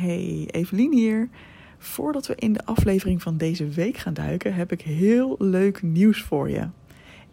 Hey, 0.00 0.48
Evelien 0.50 0.92
hier. 0.92 1.28
Voordat 1.78 2.26
we 2.26 2.34
in 2.34 2.52
de 2.52 2.64
aflevering 2.64 3.22
van 3.22 3.36
deze 3.36 3.68
week 3.68 3.96
gaan 3.96 4.14
duiken, 4.14 4.54
heb 4.54 4.72
ik 4.72 4.80
heel 4.80 5.36
leuk 5.38 5.82
nieuws 5.82 6.22
voor 6.22 6.50
je. 6.50 6.68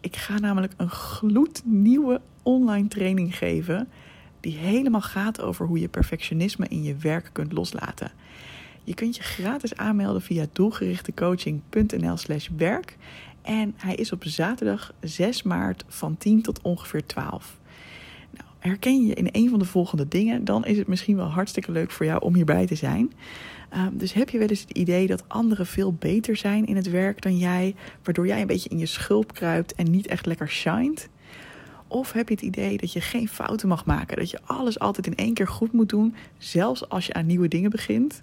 Ik 0.00 0.16
ga 0.16 0.38
namelijk 0.38 0.72
een 0.76 0.90
gloednieuwe 0.90 2.20
online 2.42 2.88
training 2.88 3.36
geven 3.36 3.88
die 4.40 4.56
helemaal 4.56 5.00
gaat 5.00 5.40
over 5.40 5.66
hoe 5.66 5.80
je 5.80 5.88
perfectionisme 5.88 6.66
in 6.68 6.82
je 6.82 6.96
werk 6.96 7.30
kunt 7.32 7.52
loslaten. 7.52 8.10
Je 8.84 8.94
kunt 8.94 9.16
je 9.16 9.22
gratis 9.22 9.76
aanmelden 9.76 10.22
via 10.22 10.46
doelgerichtecoaching.nl/slash 10.52 12.48
werk. 12.56 12.96
En 13.42 13.74
hij 13.76 13.94
is 13.94 14.12
op 14.12 14.24
zaterdag 14.24 14.92
6 15.00 15.42
maart 15.42 15.84
van 15.88 16.16
10 16.16 16.42
tot 16.42 16.62
ongeveer 16.62 17.06
12. 17.06 17.57
Herken 18.58 19.06
je 19.06 19.14
in 19.14 19.28
een 19.32 19.50
van 19.50 19.58
de 19.58 19.64
volgende 19.64 20.08
dingen, 20.08 20.44
dan 20.44 20.64
is 20.64 20.78
het 20.78 20.86
misschien 20.86 21.16
wel 21.16 21.26
hartstikke 21.26 21.72
leuk 21.72 21.90
voor 21.90 22.06
jou 22.06 22.20
om 22.20 22.34
hierbij 22.34 22.66
te 22.66 22.74
zijn. 22.74 23.12
Um, 23.76 23.98
dus 23.98 24.12
heb 24.12 24.30
je 24.30 24.38
wel 24.38 24.48
eens 24.48 24.60
het 24.60 24.70
idee 24.70 25.06
dat 25.06 25.24
anderen 25.28 25.66
veel 25.66 25.92
beter 25.92 26.36
zijn 26.36 26.66
in 26.66 26.76
het 26.76 26.90
werk 26.90 27.22
dan 27.22 27.38
jij, 27.38 27.74
waardoor 28.02 28.26
jij 28.26 28.40
een 28.40 28.46
beetje 28.46 28.68
in 28.68 28.78
je 28.78 28.86
schulp 28.86 29.34
kruipt 29.34 29.74
en 29.74 29.90
niet 29.90 30.06
echt 30.06 30.26
lekker 30.26 30.48
shined? 30.48 31.08
Of 31.86 32.12
heb 32.12 32.28
je 32.28 32.34
het 32.34 32.44
idee 32.44 32.76
dat 32.76 32.92
je 32.92 33.00
geen 33.00 33.28
fouten 33.28 33.68
mag 33.68 33.84
maken, 33.84 34.16
dat 34.16 34.30
je 34.30 34.38
alles 34.44 34.78
altijd 34.78 35.06
in 35.06 35.16
één 35.16 35.34
keer 35.34 35.48
goed 35.48 35.72
moet 35.72 35.88
doen, 35.88 36.14
zelfs 36.38 36.88
als 36.88 37.06
je 37.06 37.12
aan 37.12 37.26
nieuwe 37.26 37.48
dingen 37.48 37.70
begint? 37.70 38.22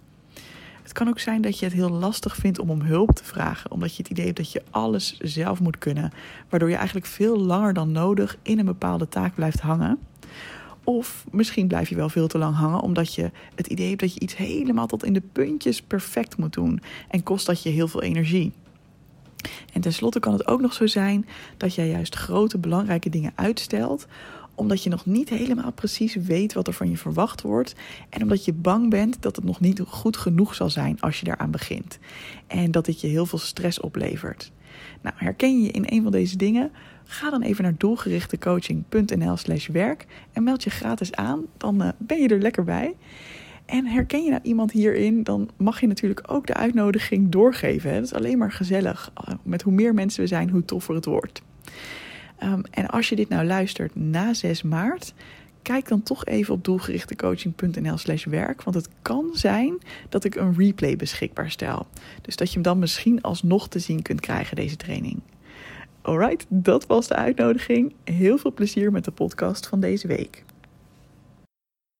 Het 0.83 0.93
kan 0.93 1.07
ook 1.07 1.19
zijn 1.19 1.41
dat 1.41 1.59
je 1.59 1.65
het 1.65 1.73
heel 1.73 1.89
lastig 1.89 2.35
vindt 2.35 2.59
om 2.59 2.69
om 2.69 2.81
hulp 2.81 3.11
te 3.11 3.23
vragen, 3.23 3.71
omdat 3.71 3.95
je 3.95 4.01
het 4.01 4.11
idee 4.11 4.25
hebt 4.25 4.37
dat 4.37 4.51
je 4.51 4.63
alles 4.69 5.17
zelf 5.19 5.59
moet 5.59 5.77
kunnen, 5.77 6.11
waardoor 6.49 6.69
je 6.69 6.75
eigenlijk 6.75 7.05
veel 7.05 7.39
langer 7.39 7.73
dan 7.73 7.91
nodig 7.91 8.37
in 8.41 8.59
een 8.59 8.65
bepaalde 8.65 9.07
taak 9.07 9.35
blijft 9.35 9.59
hangen. 9.59 9.99
Of 10.83 11.25
misschien 11.31 11.67
blijf 11.67 11.89
je 11.89 11.95
wel 11.95 12.09
veel 12.09 12.27
te 12.27 12.37
lang 12.37 12.55
hangen 12.55 12.79
omdat 12.79 13.13
je 13.13 13.31
het 13.55 13.67
idee 13.67 13.87
hebt 13.89 14.01
dat 14.01 14.13
je 14.13 14.19
iets 14.19 14.37
helemaal 14.37 14.87
tot 14.87 15.03
in 15.03 15.13
de 15.13 15.23
puntjes 15.31 15.81
perfect 15.81 16.37
moet 16.37 16.53
doen 16.53 16.81
en 17.09 17.23
kost 17.23 17.45
dat 17.45 17.63
je 17.63 17.69
heel 17.69 17.87
veel 17.87 18.01
energie. 18.01 18.53
En 19.73 19.81
tenslotte 19.81 20.19
kan 20.19 20.33
het 20.33 20.47
ook 20.47 20.61
nog 20.61 20.73
zo 20.73 20.87
zijn 20.87 21.25
dat 21.57 21.75
jij 21.75 21.89
juist 21.89 22.15
grote 22.15 22.57
belangrijke 22.57 23.09
dingen 23.09 23.31
uitstelt 23.35 24.07
omdat 24.55 24.83
je 24.83 24.89
nog 24.89 25.05
niet 25.05 25.29
helemaal 25.29 25.71
precies 25.71 26.15
weet 26.15 26.53
wat 26.53 26.67
er 26.67 26.73
van 26.73 26.89
je 26.89 26.97
verwacht 26.97 27.41
wordt. 27.41 27.75
En 28.09 28.21
omdat 28.21 28.45
je 28.45 28.53
bang 28.53 28.89
bent 28.89 29.21
dat 29.21 29.35
het 29.35 29.45
nog 29.45 29.59
niet 29.59 29.81
goed 29.87 30.17
genoeg 30.17 30.55
zal 30.55 30.69
zijn 30.69 31.01
als 31.01 31.19
je 31.19 31.25
daaraan 31.25 31.51
begint. 31.51 31.99
En 32.47 32.71
dat 32.71 32.85
dit 32.85 33.01
je 33.01 33.07
heel 33.07 33.25
veel 33.25 33.39
stress 33.39 33.79
oplevert. 33.79 34.51
Nou, 35.01 35.15
herken 35.17 35.57
je 35.57 35.63
je 35.63 35.71
in 35.71 35.83
een 35.85 36.03
van 36.03 36.11
deze 36.11 36.37
dingen? 36.37 36.71
Ga 37.05 37.29
dan 37.29 37.41
even 37.41 37.63
naar 37.63 37.75
doelgerichtecoaching.nl/slash 37.77 39.67
werk 39.67 40.05
en 40.33 40.43
meld 40.43 40.63
je 40.63 40.69
gratis 40.69 41.13
aan. 41.13 41.45
Dan 41.57 41.81
uh, 41.81 41.89
ben 41.97 42.21
je 42.21 42.27
er 42.27 42.41
lekker 42.41 42.63
bij. 42.63 42.95
En 43.65 43.85
herken 43.85 44.23
je 44.23 44.29
nou 44.29 44.41
iemand 44.43 44.71
hierin, 44.71 45.23
dan 45.23 45.49
mag 45.57 45.81
je 45.81 45.87
natuurlijk 45.87 46.23
ook 46.27 46.47
de 46.47 46.53
uitnodiging 46.53 47.29
doorgeven. 47.29 47.93
Dat 47.93 48.03
is 48.03 48.13
alleen 48.13 48.37
maar 48.37 48.51
gezellig. 48.51 49.11
Met 49.43 49.61
hoe 49.61 49.73
meer 49.73 49.93
mensen 49.93 50.21
we 50.21 50.27
zijn, 50.27 50.49
hoe 50.49 50.65
toffer 50.65 50.95
het 50.95 51.05
wordt. 51.05 51.41
Um, 52.43 52.61
en 52.71 52.87
als 52.87 53.09
je 53.09 53.15
dit 53.15 53.29
nou 53.29 53.45
luistert 53.45 53.95
na 53.95 54.33
6 54.33 54.63
maart, 54.63 55.13
kijk 55.61 55.87
dan 55.87 56.03
toch 56.03 56.25
even 56.25 56.53
op 56.53 56.63
doelgerichtecoaching.nl 56.63 57.97
slash 57.97 58.25
werk. 58.25 58.63
Want 58.63 58.75
het 58.75 58.89
kan 59.01 59.29
zijn 59.33 59.77
dat 60.09 60.23
ik 60.23 60.35
een 60.35 60.53
replay 60.57 60.95
beschikbaar 60.95 61.51
stel. 61.51 61.87
Dus 62.21 62.35
dat 62.35 62.47
je 62.47 62.53
hem 62.53 62.63
dan 62.63 62.79
misschien 62.79 63.21
alsnog 63.21 63.67
te 63.67 63.79
zien 63.79 64.01
kunt 64.01 64.19
krijgen, 64.19 64.55
deze 64.55 64.75
training. 64.75 65.21
Alright, 66.05 66.45
dat 66.49 66.85
was 66.85 67.07
de 67.07 67.15
uitnodiging. 67.15 67.93
Heel 68.03 68.37
veel 68.37 68.53
plezier 68.53 68.91
met 68.91 69.05
de 69.05 69.11
podcast 69.11 69.67
van 69.67 69.79
deze 69.79 70.07
week. 70.07 70.43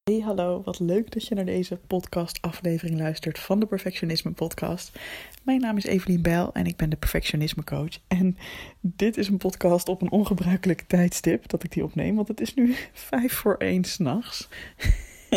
Hey, 0.04 0.20
hallo. 0.20 0.62
Wat 0.66 0.80
leuk 0.80 1.12
dat 1.12 1.28
je 1.28 1.36
naar 1.36 1.46
deze 1.46 1.80
podcast-aflevering 1.88 3.00
luistert 3.00 3.40
van 3.40 3.60
de 3.60 3.66
Perfectionisme 3.66 4.32
Podcast. 4.32 5.00
Mijn 5.44 5.62
naam 5.62 5.78
is 5.78 5.84
Evelien 5.84 6.22
Bijl 6.22 6.54
en 6.54 6.66
ik 6.66 6.76
ben 6.76 6.90
de 6.90 6.96
Perfectionisme 6.96 7.64
Coach. 7.64 8.00
En 8.08 8.38
dit 8.82 9.18
is 9.18 9.28
een 9.28 9.38
podcast 9.38 9.88
op 9.88 10.02
een 10.02 10.12
ongebruikelijk 10.12 10.82
tijdstip 10.82 11.50
dat 11.50 11.64
ik 11.64 11.72
die 11.72 11.84
opneem, 11.84 12.16
want 12.16 12.28
het 12.28 12.42
is 12.42 12.54
nu 12.54 12.76
vijf 13.10 13.34
voor 13.34 13.56
één 13.58 13.84
s'nachts. 13.84 14.48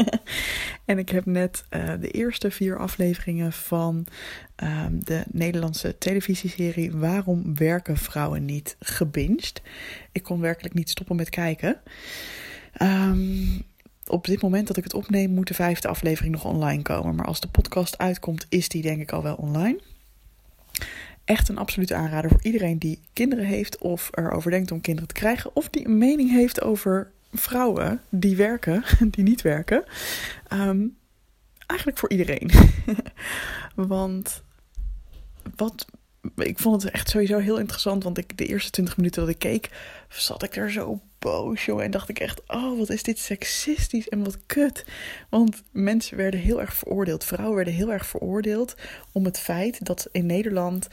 en 0.84 0.98
ik 0.98 1.08
heb 1.08 1.26
net 1.26 1.64
uh, 1.70 1.92
de 2.00 2.10
eerste 2.10 2.50
vier 2.50 2.78
afleveringen 2.78 3.52
van 3.52 4.06
uh, 4.62 4.84
de 4.90 5.24
Nederlandse 5.30 5.98
televisieserie 5.98 6.92
Waarom 6.92 7.56
werken 7.56 7.96
vrouwen 7.96 8.44
niet 8.44 8.76
gebinged. 8.80 9.62
Ik 10.12 10.22
kon 10.22 10.40
werkelijk 10.40 10.74
niet 10.74 10.90
stoppen 10.90 11.16
met 11.16 11.30
kijken. 11.30 11.80
Um, 12.82 13.66
op 14.08 14.26
dit 14.26 14.42
moment 14.42 14.66
dat 14.66 14.76
ik 14.76 14.84
het 14.84 14.94
opneem, 14.94 15.30
moet 15.30 15.48
de 15.48 15.54
vijfde 15.54 15.88
aflevering 15.88 16.34
nog 16.34 16.44
online 16.44 16.82
komen. 16.82 17.14
Maar 17.14 17.26
als 17.26 17.40
de 17.40 17.48
podcast 17.48 17.98
uitkomt, 17.98 18.46
is 18.48 18.68
die 18.68 18.82
denk 18.82 19.00
ik 19.00 19.12
al 19.12 19.22
wel 19.22 19.34
online. 19.34 19.80
Echt 21.24 21.48
een 21.48 21.58
absolute 21.58 21.94
aanrader 21.94 22.30
voor 22.30 22.42
iedereen 22.42 22.78
die 22.78 23.00
kinderen 23.12 23.44
heeft 23.44 23.78
of 23.78 24.08
erover 24.10 24.50
denkt 24.50 24.70
om 24.70 24.80
kinderen 24.80 25.08
te 25.08 25.14
krijgen. 25.14 25.56
Of 25.56 25.68
die 25.68 25.86
een 25.86 25.98
mening 25.98 26.30
heeft 26.30 26.62
over 26.62 27.10
vrouwen 27.32 28.00
die 28.08 28.36
werken, 28.36 28.84
die 29.10 29.24
niet 29.24 29.42
werken. 29.42 29.84
Um, 30.52 30.96
eigenlijk 31.66 31.98
voor 31.98 32.10
iedereen. 32.10 32.50
Want 33.74 34.42
wat 35.56 35.86
ik 36.36 36.58
vond 36.58 36.82
het 36.82 36.92
echt 36.92 37.08
sowieso 37.08 37.38
heel 37.38 37.58
interessant. 37.58 38.04
Want 38.04 38.18
ik, 38.18 38.38
de 38.38 38.46
eerste 38.46 38.70
20 38.70 38.96
minuten 38.96 39.20
dat 39.20 39.30
ik 39.30 39.38
keek, 39.38 39.70
zat 40.08 40.42
ik 40.42 40.56
er 40.56 40.70
zo 40.70 41.00
boos, 41.18 41.64
joh. 41.64 41.82
En 41.82 41.90
dacht 41.90 42.08
ik 42.08 42.20
echt, 42.20 42.42
oh, 42.46 42.78
wat 42.78 42.90
is 42.90 43.02
dit 43.02 43.18
seksistisch 43.18 44.08
en 44.08 44.24
wat 44.24 44.38
kut. 44.46 44.84
Want 45.28 45.62
mensen 45.72 46.16
werden 46.16 46.40
heel 46.40 46.60
erg 46.60 46.74
veroordeeld. 46.74 47.24
Vrouwen 47.24 47.56
werden 47.56 47.74
heel 47.74 47.92
erg 47.92 48.06
veroordeeld 48.06 48.74
om 49.12 49.24
het 49.24 49.38
feit 49.38 49.84
dat 49.84 50.08
in 50.12 50.26
Nederland, 50.26 50.88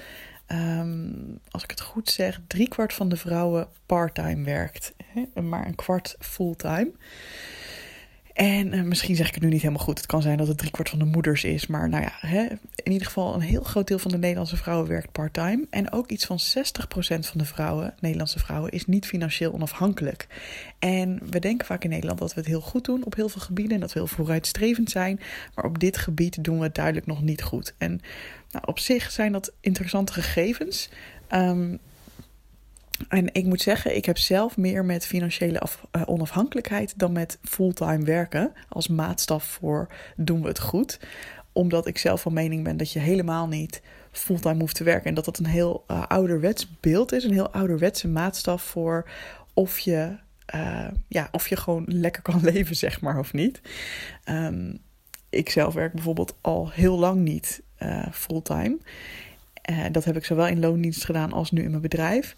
um, 0.51 1.39
als 1.49 1.63
ik 1.63 1.69
het 1.69 1.81
goed 1.81 2.09
zeg, 2.09 2.39
driekwart 2.47 2.93
van 2.93 3.09
de 3.09 3.17
vrouwen 3.17 3.67
parttime 3.85 4.43
werkt. 4.43 4.93
Maar 5.41 5.67
een 5.67 5.75
kwart 5.75 6.15
fulltime. 6.19 6.91
En 8.35 8.73
uh, 8.73 8.81
misschien 8.81 9.15
zeg 9.15 9.27
ik 9.27 9.33
het 9.33 9.43
nu 9.43 9.49
niet 9.49 9.61
helemaal 9.61 9.83
goed. 9.83 9.97
Het 9.97 10.07
kan 10.07 10.21
zijn 10.21 10.37
dat 10.37 10.47
het 10.47 10.57
driekwart 10.57 10.89
van 10.89 10.99
de 10.99 11.05
moeders 11.05 11.43
is. 11.43 11.67
Maar 11.67 11.89
nou 11.89 12.03
ja, 12.03 12.11
hè, 12.19 12.45
in 12.75 12.91
ieder 12.91 13.07
geval 13.07 13.33
een 13.33 13.41
heel 13.41 13.63
groot 13.63 13.87
deel 13.87 13.99
van 13.99 14.11
de 14.11 14.17
Nederlandse 14.17 14.57
vrouwen 14.57 14.87
werkt 14.87 15.11
parttime. 15.11 15.67
En 15.69 15.91
ook 15.91 16.09
iets 16.09 16.25
van 16.25 16.39
60% 16.39 16.41
van 16.99 17.37
de 17.37 17.45
vrouwen, 17.45 17.93
Nederlandse 17.99 18.39
vrouwen, 18.39 18.71
is 18.71 18.85
niet 18.85 19.05
financieel 19.05 19.53
onafhankelijk. 19.53 20.27
En 20.79 21.19
we 21.29 21.39
denken 21.39 21.65
vaak 21.65 21.83
in 21.83 21.89
Nederland 21.89 22.19
dat 22.19 22.33
we 22.33 22.39
het 22.39 22.49
heel 22.49 22.61
goed 22.61 22.85
doen 22.85 23.05
op 23.05 23.15
heel 23.15 23.29
veel 23.29 23.41
gebieden. 23.41 23.73
En 23.73 23.79
dat 23.79 23.93
we 23.93 23.99
heel 23.99 24.07
vooruitstrevend 24.07 24.89
zijn. 24.89 25.19
Maar 25.55 25.65
op 25.65 25.79
dit 25.79 25.97
gebied 25.97 26.43
doen 26.43 26.57
we 26.57 26.63
het 26.63 26.75
duidelijk 26.75 27.05
nog 27.05 27.21
niet 27.21 27.43
goed. 27.43 27.73
En 27.77 28.01
nou, 28.51 28.65
op 28.65 28.79
zich 28.79 29.11
zijn 29.11 29.31
dat 29.31 29.53
interessante 29.59 30.13
gegevens. 30.13 30.89
Um, 31.31 31.79
en 33.07 33.33
ik 33.33 33.45
moet 33.45 33.61
zeggen, 33.61 33.95
ik 33.95 34.05
heb 34.05 34.17
zelf 34.17 34.57
meer 34.57 34.85
met 34.85 35.05
financiële 35.05 35.61
uh, 35.91 36.01
onafhankelijkheid 36.05 36.99
dan 36.99 37.11
met 37.11 37.39
fulltime 37.41 38.03
werken 38.03 38.53
als 38.69 38.87
maatstaf 38.87 39.43
voor 39.43 39.87
doen 40.15 40.41
we 40.41 40.47
het 40.47 40.59
goed. 40.59 40.99
Omdat 41.51 41.87
ik 41.87 41.97
zelf 41.97 42.21
van 42.21 42.33
mening 42.33 42.63
ben 42.63 42.77
dat 42.77 42.91
je 42.91 42.99
helemaal 42.99 43.47
niet 43.47 43.81
fulltime 44.11 44.59
hoeft 44.59 44.75
te 44.75 44.83
werken. 44.83 45.05
En 45.05 45.13
dat 45.13 45.25
dat 45.25 45.37
een 45.37 45.45
heel 45.45 45.83
uh, 45.87 46.05
ouderwets 46.07 46.79
beeld 46.79 47.11
is, 47.11 47.23
een 47.23 47.33
heel 47.33 47.51
ouderwetse 47.51 48.07
maatstaf 48.07 48.63
voor 48.63 49.09
of 49.53 49.79
je, 49.79 50.17
uh, 50.55 50.87
ja, 51.07 51.27
of 51.31 51.47
je 51.47 51.55
gewoon 51.55 51.85
lekker 51.87 52.21
kan 52.21 52.43
leven, 52.51 52.75
zeg 52.75 53.01
maar, 53.01 53.19
of 53.19 53.33
niet. 53.33 53.61
Um, 54.29 54.77
ik 55.29 55.49
zelf 55.49 55.73
werk 55.73 55.93
bijvoorbeeld 55.93 56.35
al 56.41 56.69
heel 56.69 56.99
lang 56.99 57.21
niet 57.21 57.63
fulltime. 58.11 58.77
dat 59.91 60.03
heb 60.03 60.15
ik 60.15 60.25
zowel 60.25 60.47
in 60.47 60.59
loondienst 60.59 61.05
gedaan 61.05 61.33
als 61.33 61.51
nu 61.51 61.63
in 61.63 61.69
mijn 61.69 61.81
bedrijf. 61.81 62.35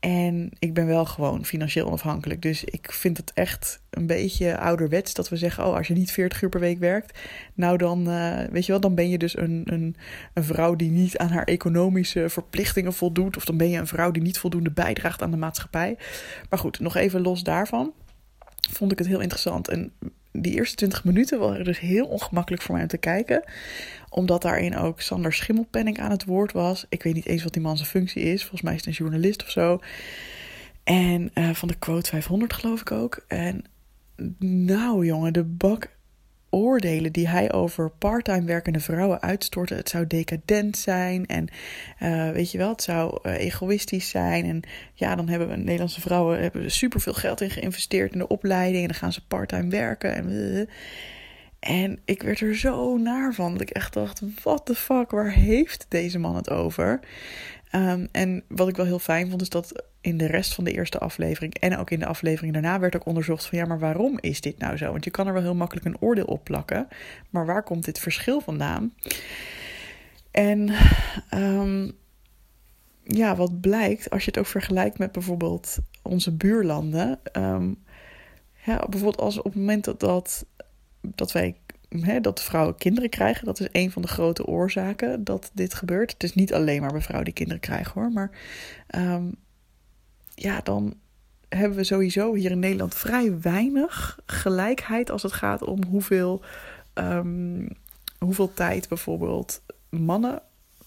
En 0.00 0.50
ik 0.58 0.74
ben 0.74 0.86
wel 0.86 1.04
gewoon 1.04 1.44
financieel 1.44 1.86
onafhankelijk. 1.86 2.42
Dus 2.42 2.64
ik 2.64 2.92
vind 2.92 3.16
het 3.16 3.32
echt 3.34 3.80
een 3.90 4.06
beetje 4.06 4.58
ouderwets 4.58 5.14
dat 5.14 5.28
we 5.28 5.36
zeggen: 5.36 5.66
Oh, 5.66 5.74
als 5.74 5.86
je 5.86 5.94
niet 5.94 6.10
40 6.10 6.42
uur 6.42 6.48
per 6.48 6.60
week 6.60 6.78
werkt, 6.78 7.18
nou 7.54 7.76
dan, 7.76 8.08
uh, 8.08 8.40
weet 8.50 8.66
je 8.66 8.72
wel, 8.72 8.80
dan 8.80 8.94
ben 8.94 9.08
je 9.08 9.18
dus 9.18 9.36
een, 9.36 9.62
een, 9.64 9.96
een 10.34 10.44
vrouw 10.44 10.76
die 10.76 10.90
niet 10.90 11.18
aan 11.18 11.30
haar 11.30 11.44
economische 11.44 12.28
verplichtingen 12.28 12.92
voldoet. 12.92 13.36
Of 13.36 13.44
dan 13.44 13.56
ben 13.56 13.70
je 13.70 13.78
een 13.78 13.86
vrouw 13.86 14.10
die 14.10 14.22
niet 14.22 14.38
voldoende 14.38 14.70
bijdraagt 14.70 15.22
aan 15.22 15.30
de 15.30 15.36
maatschappij. 15.36 15.96
Maar 16.50 16.58
goed, 16.58 16.80
nog 16.80 16.96
even 16.96 17.20
los 17.20 17.42
daarvan. 17.42 17.92
Vond 18.70 18.92
ik 18.92 18.98
het 18.98 19.06
heel 19.06 19.20
interessant. 19.20 19.68
En 19.68 19.92
die 20.32 20.54
eerste 20.54 20.76
20 20.76 21.04
minuten 21.04 21.38
waren 21.38 21.64
dus 21.64 21.78
heel 21.78 22.06
ongemakkelijk 22.06 22.62
voor 22.62 22.74
mij 22.74 22.82
om 22.82 22.88
te 22.88 22.98
kijken. 22.98 23.44
Omdat 24.08 24.42
daarin 24.42 24.76
ook 24.76 25.00
Sander 25.00 25.32
Schimmelpenning 25.32 25.98
aan 25.98 26.10
het 26.10 26.24
woord 26.24 26.52
was. 26.52 26.86
Ik 26.88 27.02
weet 27.02 27.14
niet 27.14 27.26
eens 27.26 27.42
wat 27.42 27.52
die 27.52 27.62
man 27.62 27.76
zijn 27.76 27.88
functie 27.88 28.22
is. 28.22 28.40
Volgens 28.40 28.62
mij 28.62 28.72
is 28.72 28.78
het 28.78 28.88
een 28.88 29.04
journalist 29.04 29.42
of 29.42 29.50
zo. 29.50 29.80
En 30.84 31.30
uh, 31.34 31.50
van 31.50 31.68
de 31.68 31.78
quote 31.78 32.10
500 32.10 32.52
geloof 32.52 32.80
ik 32.80 32.90
ook. 32.90 33.24
En 33.26 33.64
nou 34.38 35.06
jongen, 35.06 35.32
de 35.32 35.44
bak 35.44 35.96
oordelen 36.50 37.12
die 37.12 37.28
hij 37.28 37.52
over 37.52 37.90
parttime 37.90 38.44
werkende 38.44 38.80
vrouwen 38.80 39.22
uitstortte. 39.22 39.74
Het 39.74 39.88
zou 39.88 40.06
decadent 40.06 40.76
zijn 40.76 41.26
en 41.26 41.48
uh, 42.02 42.30
weet 42.30 42.50
je 42.50 42.58
wel, 42.58 42.68
het 42.68 42.82
zou 42.82 43.18
uh, 43.22 43.38
egoïstisch 43.38 44.08
zijn. 44.08 44.44
En 44.44 44.62
ja, 44.94 45.14
dan 45.14 45.28
hebben 45.28 45.48
we 45.48 45.56
Nederlandse 45.56 46.00
vrouwen 46.00 46.40
hebben 46.40 46.70
super 46.70 47.00
veel 47.00 47.14
geld 47.14 47.40
in 47.40 47.50
geïnvesteerd 47.50 48.12
in 48.12 48.18
de 48.18 48.28
opleiding 48.28 48.82
en 48.82 48.88
dan 48.88 48.98
gaan 48.98 49.12
ze 49.12 49.26
parttime 49.26 49.68
werken. 49.68 50.14
En, 50.14 50.30
uh, 50.30 50.66
En 51.60 51.98
ik 52.04 52.22
werd 52.22 52.40
er 52.40 52.56
zo 52.56 52.96
naar 52.96 53.34
van. 53.34 53.52
Dat 53.52 53.60
ik 53.60 53.70
echt 53.70 53.92
dacht: 53.92 54.22
what 54.42 54.66
the 54.66 54.74
fuck, 54.74 55.10
waar 55.10 55.32
heeft 55.32 55.86
deze 55.88 56.18
man 56.18 56.36
het 56.36 56.50
over? 56.50 57.00
Ehm, 57.70 58.06
en 58.12 58.44
wat 58.48 58.68
ik 58.68 58.76
wel 58.76 58.86
heel 58.86 58.98
fijn 58.98 59.28
vond, 59.28 59.42
is 59.42 59.48
dat 59.48 59.84
in 60.00 60.16
de 60.16 60.26
rest 60.26 60.54
van 60.54 60.64
de 60.64 60.72
eerste 60.72 60.98
aflevering 60.98 61.54
en 61.54 61.76
ook 61.76 61.90
in 61.90 61.98
de 61.98 62.06
aflevering 62.06 62.52
daarna 62.52 62.78
werd 62.78 62.96
ook 62.96 63.06
onderzocht 63.06 63.46
van 63.46 63.58
ja, 63.58 63.66
maar 63.66 63.78
waarom 63.78 64.18
is 64.20 64.40
dit 64.40 64.58
nou 64.58 64.76
zo? 64.76 64.90
Want 64.90 65.04
je 65.04 65.10
kan 65.10 65.26
er 65.26 65.32
wel 65.32 65.42
heel 65.42 65.54
makkelijk 65.54 65.86
een 65.86 66.00
oordeel 66.00 66.24
op 66.24 66.44
plakken, 66.44 66.88
maar 67.30 67.46
waar 67.46 67.62
komt 67.62 67.84
dit 67.84 67.98
verschil 67.98 68.40
vandaan? 68.40 68.94
En 70.30 70.72
um, 71.34 71.92
ja, 73.02 73.36
wat 73.36 73.60
blijkt, 73.60 74.10
als 74.10 74.24
je 74.24 74.30
het 74.30 74.38
ook 74.38 74.46
vergelijkt 74.46 74.98
met 74.98 75.12
bijvoorbeeld 75.12 75.78
onze 76.02 76.36
buurlanden. 76.36 77.20
Ja, 78.64 78.86
bijvoorbeeld 78.88 79.20
als 79.20 79.38
op 79.38 79.44
het 79.44 79.54
moment 79.54 79.84
dat, 79.84 80.00
dat, 80.00 80.46
dat 81.00 81.32
wij 81.32 81.56
hè, 81.88 82.20
dat 82.20 82.42
vrouwen 82.42 82.76
kinderen 82.76 83.10
krijgen, 83.10 83.44
dat 83.44 83.60
is 83.60 83.68
een 83.72 83.90
van 83.90 84.02
de 84.02 84.08
grote 84.08 84.46
oorzaken 84.46 85.24
dat 85.24 85.50
dit 85.54 85.74
gebeurt. 85.74 86.12
Het 86.12 86.22
is 86.22 86.34
niet 86.34 86.54
alleen 86.54 86.80
maar 86.80 86.92
bij 86.92 87.00
vrouwen 87.00 87.24
die 87.24 87.34
kinderen 87.34 87.60
krijgen 87.60 88.00
hoor, 88.00 88.12
maar 88.12 88.30
um, 88.96 89.34
ja, 90.34 90.60
dan 90.60 90.94
hebben 91.48 91.78
we 91.78 91.84
sowieso 91.84 92.34
hier 92.34 92.50
in 92.50 92.58
Nederland 92.58 92.94
vrij 92.94 93.40
weinig 93.40 94.18
gelijkheid 94.26 95.10
als 95.10 95.22
het 95.22 95.32
gaat 95.32 95.62
om 95.62 95.84
hoeveel, 95.84 96.42
um, 96.94 97.68
hoeveel 98.18 98.54
tijd 98.54 98.88
bijvoorbeeld 98.88 99.62
mannen 99.88 100.42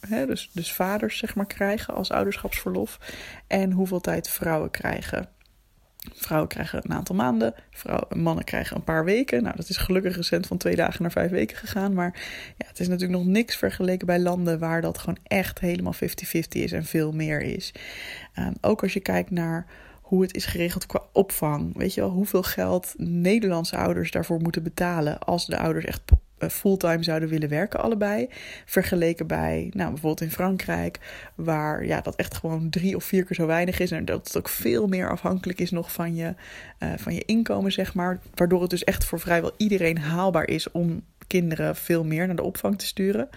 dus, 0.09 0.50
dus 0.54 0.74
vaders 0.74 1.18
zeg 1.18 1.36
maar, 1.36 1.45
krijgen 1.45 1.94
als 1.94 2.12
ouderschapsverlof. 2.12 3.00
En 3.47 3.71
hoeveel 3.71 4.01
tijd 4.01 4.30
vrouwen 4.30 4.71
krijgen. 4.71 5.30
Vrouwen 6.09 6.50
krijgen 6.50 6.80
een 6.83 6.94
aantal 6.94 7.15
maanden, 7.15 7.53
vrouwen, 7.71 8.21
mannen 8.21 8.44
krijgen 8.44 8.75
een 8.75 8.83
paar 8.83 9.06
weken. 9.06 9.44
Nou, 9.44 9.56
dat 9.56 9.69
is 9.69 9.77
gelukkig 9.77 10.15
recent 10.15 10.48
van 10.48 10.57
twee 10.57 10.75
dagen 10.75 11.01
naar 11.01 11.12
vijf 11.12 11.31
weken 11.31 11.57
gegaan. 11.57 11.94
Maar 11.94 12.19
ja, 12.57 12.65
het 12.68 12.80
is 12.80 12.88
natuurlijk 12.88 13.19
nog 13.19 13.27
niks 13.27 13.56
vergeleken 13.56 14.06
bij 14.07 14.19
landen 14.19 14.59
waar 14.59 14.81
dat 14.81 14.98
gewoon 14.98 15.18
echt 15.24 15.59
helemaal 15.59 15.94
50-50 15.94 16.00
is 16.50 16.71
en 16.71 16.86
veel 16.86 17.12
meer 17.12 17.42
is. 17.42 17.74
Um, 18.39 18.53
ook 18.62 18.81
als 18.81 18.94
je 18.94 19.00
kijkt 19.00 19.30
naar 19.30 19.65
hoe 20.01 20.21
het 20.21 20.36
is 20.36 20.45
geregeld 20.45 20.86
qua 20.86 21.01
opvang. 21.12 21.77
Weet 21.77 21.94
je 21.94 22.01
wel, 22.01 22.09
hoeveel 22.09 22.44
geld 22.44 22.94
Nederlandse 22.97 23.77
ouders 23.77 24.12
daarvoor 24.12 24.39
moeten 24.42 24.63
betalen 24.63 25.19
als 25.19 25.45
de 25.45 25.57
ouders 25.57 25.86
echt 25.86 26.01
fulltime 26.49 27.03
zouden 27.03 27.29
willen 27.29 27.49
werken, 27.49 27.79
allebei. 27.79 28.27
Vergeleken 28.65 29.27
bij, 29.27 29.69
nou, 29.73 29.89
bijvoorbeeld 29.89 30.21
in 30.21 30.31
Frankrijk, 30.31 30.99
waar 31.35 31.85
ja, 31.85 32.01
dat 32.01 32.15
echt 32.15 32.35
gewoon 32.35 32.69
drie 32.69 32.95
of 32.95 33.03
vier 33.03 33.25
keer 33.25 33.35
zo 33.35 33.45
weinig 33.45 33.79
is. 33.79 33.91
En 33.91 34.05
dat 34.05 34.27
het 34.27 34.38
ook 34.38 34.49
veel 34.49 34.88
meer 34.88 35.09
afhankelijk 35.09 35.59
is 35.59 35.71
nog 35.71 35.91
van 35.91 36.15
je, 36.15 36.33
uh, 36.79 36.89
van 36.97 37.13
je 37.13 37.25
inkomen, 37.25 37.71
zeg 37.71 37.93
maar. 37.93 38.19
Waardoor 38.35 38.61
het 38.61 38.69
dus 38.69 38.83
echt 38.83 39.05
voor 39.05 39.19
vrijwel 39.19 39.51
iedereen 39.57 39.97
haalbaar 39.97 40.47
is 40.47 40.71
om 40.71 41.03
kinderen 41.31 41.75
veel 41.75 42.04
meer 42.04 42.28
naar 42.28 42.36
de 42.36 42.44
opvang 42.44 42.78
te 42.78 42.86
sturen. 42.86 43.30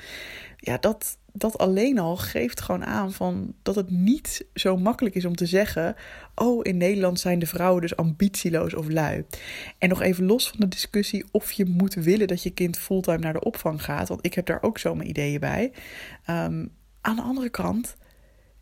Ja, 0.56 0.78
dat, 0.78 1.18
dat 1.32 1.58
alleen 1.58 1.98
al 1.98 2.16
geeft 2.16 2.60
gewoon 2.60 2.84
aan 2.84 3.12
van 3.12 3.54
dat 3.62 3.74
het 3.74 3.90
niet 3.90 4.46
zo 4.54 4.76
makkelijk 4.76 5.14
is 5.14 5.24
om 5.24 5.36
te 5.36 5.46
zeggen: 5.46 5.94
Oh, 6.34 6.60
in 6.62 6.76
Nederland 6.76 7.20
zijn 7.20 7.38
de 7.38 7.46
vrouwen 7.46 7.80
dus 7.80 7.96
ambitieloos 7.96 8.74
of 8.74 8.88
lui. 8.88 9.24
En 9.78 9.88
nog 9.88 10.02
even 10.02 10.24
los 10.24 10.48
van 10.48 10.60
de 10.60 10.68
discussie 10.68 11.24
of 11.30 11.52
je 11.52 11.64
moet 11.64 11.94
willen 11.94 12.28
dat 12.28 12.42
je 12.42 12.50
kind 12.50 12.78
fulltime 12.78 13.18
naar 13.18 13.32
de 13.32 13.44
opvang 13.44 13.84
gaat, 13.84 14.08
want 14.08 14.24
ik 14.24 14.34
heb 14.34 14.46
daar 14.46 14.62
ook 14.62 14.78
zo 14.78 14.94
mijn 14.94 15.08
ideeën 15.08 15.40
bij. 15.40 15.72
Um, 16.30 16.70
aan 17.00 17.16
de 17.16 17.22
andere 17.22 17.48
kant 17.48 17.96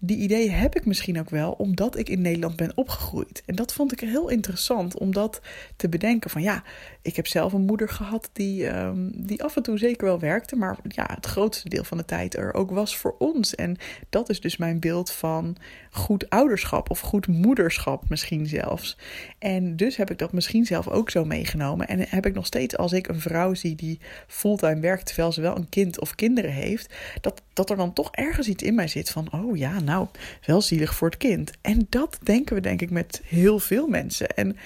die 0.05 0.17
ideeën 0.17 0.53
heb 0.53 0.77
ik 0.77 0.87
misschien 0.87 1.19
ook 1.19 1.31
wel 1.31 1.53
omdat 1.53 1.99
ik 1.99 2.09
in 2.09 2.21
Nederland 2.21 2.57
ben 2.57 2.77
opgegroeid. 2.77 3.43
En 3.47 3.55
dat 3.55 3.73
vond 3.73 3.93
ik 3.93 4.01
heel 4.01 4.29
interessant 4.29 4.99
om 4.99 5.13
dat 5.13 5.41
te 5.77 5.89
bedenken. 5.89 6.31
Van 6.31 6.43
ja, 6.43 6.63
ik 7.03 7.17
heb 7.17 7.27
zelf 7.27 7.53
een 7.53 7.65
moeder 7.65 7.89
gehad 7.89 8.31
die, 8.33 8.77
um, 8.77 9.11
die 9.15 9.43
af 9.43 9.57
en 9.57 9.63
toe 9.63 9.79
zeker 9.79 10.07
wel 10.07 10.19
werkte, 10.19 10.57
maar 10.57 10.77
ja, 10.89 11.11
het 11.15 11.27
grootste 11.27 11.69
deel 11.69 11.85
van 11.85 11.99
de 11.99 12.05
tijd 12.05 12.37
er 12.37 12.55
ook 12.55 12.71
was 12.71 12.97
voor 12.97 13.15
ons. 13.19 13.55
En 13.55 13.77
dat 14.09 14.31
is 14.31 14.41
dus 14.41 14.57
mijn 14.57 14.81
beeld 14.81 15.11
van 15.11 15.57
goed 15.91 16.31
ouderschap 16.31 16.91
of 16.91 17.01
goed 17.01 17.27
moederschap 17.27 18.09
misschien 18.09 18.47
zelfs. 18.47 18.97
En 19.39 19.77
dus 19.77 19.97
heb 19.97 20.11
ik 20.11 20.19
dat 20.19 20.33
misschien 20.33 20.65
zelf 20.65 20.89
ook 20.89 21.11
zo 21.11 21.25
meegenomen. 21.25 21.89
En 21.89 22.09
heb 22.09 22.27
ik 22.27 22.35
nog 22.35 22.47
steeds, 22.47 22.77
als 22.77 22.93
ik 22.93 23.09
een 23.09 23.21
vrouw 23.21 23.55
zie 23.55 23.75
die 23.75 24.01
fulltime 24.27 24.81
werkt 24.81 25.07
terwijl 25.07 25.33
ze 25.33 25.41
wel 25.41 25.57
een 25.57 25.69
kind 25.69 26.01
of 26.01 26.15
kinderen 26.15 26.53
heeft, 26.53 26.95
dat, 27.21 27.43
dat 27.53 27.71
er 27.71 27.77
dan 27.77 27.93
toch 27.93 28.09
ergens 28.13 28.49
iets 28.49 28.63
in 28.63 28.75
mij 28.75 28.89
zit 28.89 29.11
van, 29.11 29.33
oh 29.33 29.57
ja, 29.57 29.81
nou 29.81 29.92
nou, 29.93 30.07
wel 30.47 30.61
zielig 30.61 30.95
voor 30.95 31.09
het 31.09 31.19
kind. 31.19 31.51
En 31.61 31.87
dat 31.89 32.19
denken 32.23 32.55
we 32.55 32.61
denk 32.61 32.81
ik 32.81 32.91
met 32.91 33.23
heel 33.25 33.59
veel 33.59 33.89
mensen. 33.89 34.29
En 34.29 34.57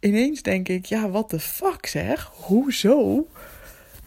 ineens 0.00 0.42
denk 0.42 0.68
ik, 0.68 0.84
ja, 0.84 1.10
wat 1.10 1.30
de 1.30 1.40
fuck 1.40 1.86
zeg? 1.86 2.30
Hoezo 2.34 3.26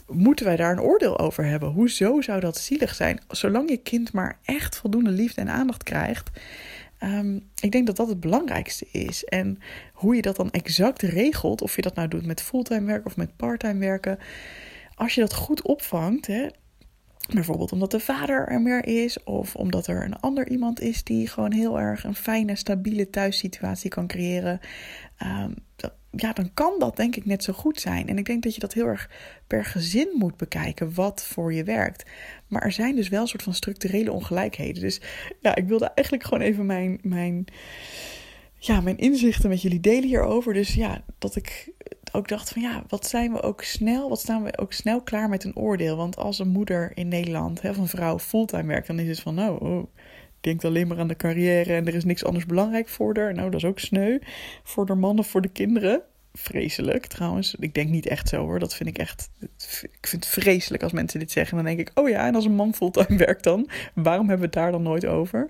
moeten 0.07 0.45
wij 0.45 0.55
daar 0.55 0.71
een 0.71 0.81
oordeel 0.81 1.19
over 1.19 1.45
hebben? 1.45 1.69
Hoezo 1.69 2.21
zou 2.21 2.39
dat 2.39 2.57
zielig 2.57 2.95
zijn? 2.95 3.21
Zolang 3.27 3.69
je 3.69 3.77
kind 3.77 4.13
maar 4.13 4.37
echt 4.43 4.77
voldoende 4.77 5.09
liefde 5.09 5.41
en 5.41 5.49
aandacht 5.49 5.83
krijgt. 5.83 6.29
Um, 7.03 7.49
ik 7.59 7.71
denk 7.71 7.87
dat 7.87 7.95
dat 7.95 8.07
het 8.07 8.19
belangrijkste 8.19 8.87
is. 8.91 9.23
En 9.23 9.59
hoe 9.93 10.15
je 10.15 10.21
dat 10.21 10.35
dan 10.35 10.51
exact 10.51 11.01
regelt, 11.01 11.61
of 11.61 11.75
je 11.75 11.81
dat 11.81 11.95
nou 11.95 12.07
doet 12.07 12.25
met 12.25 12.41
fulltime 12.41 12.85
werken 12.85 13.05
of 13.05 13.17
met 13.17 13.35
parttime 13.35 13.79
werken. 13.79 14.19
Als 14.95 15.15
je 15.15 15.21
dat 15.21 15.33
goed 15.33 15.61
opvangt, 15.61 16.27
hè, 16.27 16.47
Bijvoorbeeld 17.31 17.71
omdat 17.71 17.91
de 17.91 17.99
vader 17.99 18.47
er 18.47 18.61
meer 18.61 18.85
is, 18.85 19.23
of 19.23 19.55
omdat 19.55 19.87
er 19.87 20.05
een 20.05 20.19
ander 20.19 20.49
iemand 20.49 20.81
is 20.81 21.03
die 21.03 21.27
gewoon 21.27 21.51
heel 21.51 21.79
erg 21.79 22.03
een 22.03 22.15
fijne, 22.15 22.55
stabiele 22.55 23.09
thuissituatie 23.09 23.89
kan 23.89 24.07
creëren. 24.07 24.59
Um, 25.23 25.55
ja, 26.15 26.33
dan 26.33 26.53
kan 26.53 26.75
dat 26.79 26.95
denk 26.95 27.15
ik 27.15 27.25
net 27.25 27.43
zo 27.43 27.53
goed 27.53 27.79
zijn. 27.79 28.07
En 28.07 28.17
ik 28.17 28.25
denk 28.25 28.43
dat 28.43 28.53
je 28.53 28.59
dat 28.59 28.73
heel 28.73 28.85
erg 28.85 29.09
per 29.47 29.65
gezin 29.65 30.09
moet 30.13 30.37
bekijken 30.37 30.93
wat 30.93 31.25
voor 31.25 31.53
je 31.53 31.63
werkt. 31.63 32.09
Maar 32.47 32.61
er 32.61 32.71
zijn 32.71 32.95
dus 32.95 33.09
wel 33.09 33.21
een 33.21 33.27
soort 33.27 33.43
van 33.43 33.53
structurele 33.53 34.11
ongelijkheden. 34.11 34.81
Dus 34.81 35.01
ja, 35.41 35.55
ik 35.55 35.67
wilde 35.67 35.85
eigenlijk 35.85 36.27
gewoon 36.27 36.43
even 36.43 36.65
mijn, 36.65 36.99
mijn, 37.01 37.45
ja, 38.57 38.81
mijn 38.81 38.97
inzichten 38.97 39.49
met 39.49 39.61
jullie 39.61 39.79
delen 39.79 40.07
hierover. 40.07 40.53
Dus 40.53 40.73
ja, 40.73 41.03
dat 41.17 41.35
ik 41.35 41.71
ook 42.15 42.27
dacht 42.27 42.49
van 42.49 42.61
ja, 42.61 42.83
wat 42.87 43.07
zijn 43.07 43.33
we 43.33 43.41
ook 43.41 43.61
snel, 43.61 44.09
wat 44.09 44.19
staan 44.19 44.43
we 44.43 44.57
ook 44.57 44.73
snel 44.73 45.01
klaar 45.01 45.29
met 45.29 45.43
een 45.43 45.55
oordeel. 45.55 45.95
Want 45.97 46.17
als 46.17 46.39
een 46.39 46.47
moeder 46.47 46.91
in 46.93 47.07
Nederland 47.07 47.61
hè, 47.61 47.69
of 47.69 47.77
een 47.77 47.87
vrouw 47.87 48.19
fulltime 48.19 48.67
werkt, 48.67 48.87
dan 48.87 48.99
is 48.99 49.07
het 49.07 49.19
van 49.19 49.35
nou, 49.35 49.65
oh, 49.65 49.83
denkt 50.41 50.65
alleen 50.65 50.87
maar 50.87 50.99
aan 50.99 51.07
de 51.07 51.15
carrière 51.15 51.73
en 51.73 51.87
er 51.87 51.95
is 51.95 52.03
niks 52.03 52.25
anders 52.25 52.45
belangrijk 52.45 52.89
voor 52.89 53.17
haar. 53.17 53.33
Nou, 53.33 53.49
dat 53.49 53.59
is 53.59 53.69
ook 53.69 53.79
sneu. 53.79 54.19
Voor 54.63 54.85
de 54.85 54.95
mannen, 54.95 55.25
voor 55.25 55.41
de 55.41 55.49
kinderen. 55.49 56.01
Vreselijk 56.33 57.05
trouwens. 57.05 57.55
Ik 57.59 57.73
denk 57.73 57.89
niet 57.89 58.07
echt 58.07 58.29
zo 58.29 58.37
hoor. 58.37 58.59
Dat 58.59 58.75
vind 58.75 58.89
ik 58.89 58.97
echt. 58.97 59.29
Ik 59.81 60.07
vind 60.07 60.23
het 60.23 60.33
vreselijk 60.33 60.83
als 60.83 60.91
mensen 60.91 61.19
dit 61.19 61.31
zeggen. 61.31 61.55
Dan 61.55 61.65
denk 61.65 61.79
ik, 61.79 61.91
oh 61.93 62.09
ja, 62.09 62.27
en 62.27 62.35
als 62.35 62.45
een 62.45 62.55
man 62.55 62.73
fulltime 62.73 63.17
werkt 63.25 63.43
dan, 63.43 63.69
waarom 63.93 64.29
hebben 64.29 64.49
we 64.49 64.55
het 64.55 64.63
daar 64.63 64.71
dan 64.71 64.81
nooit 64.81 65.05
over? 65.05 65.49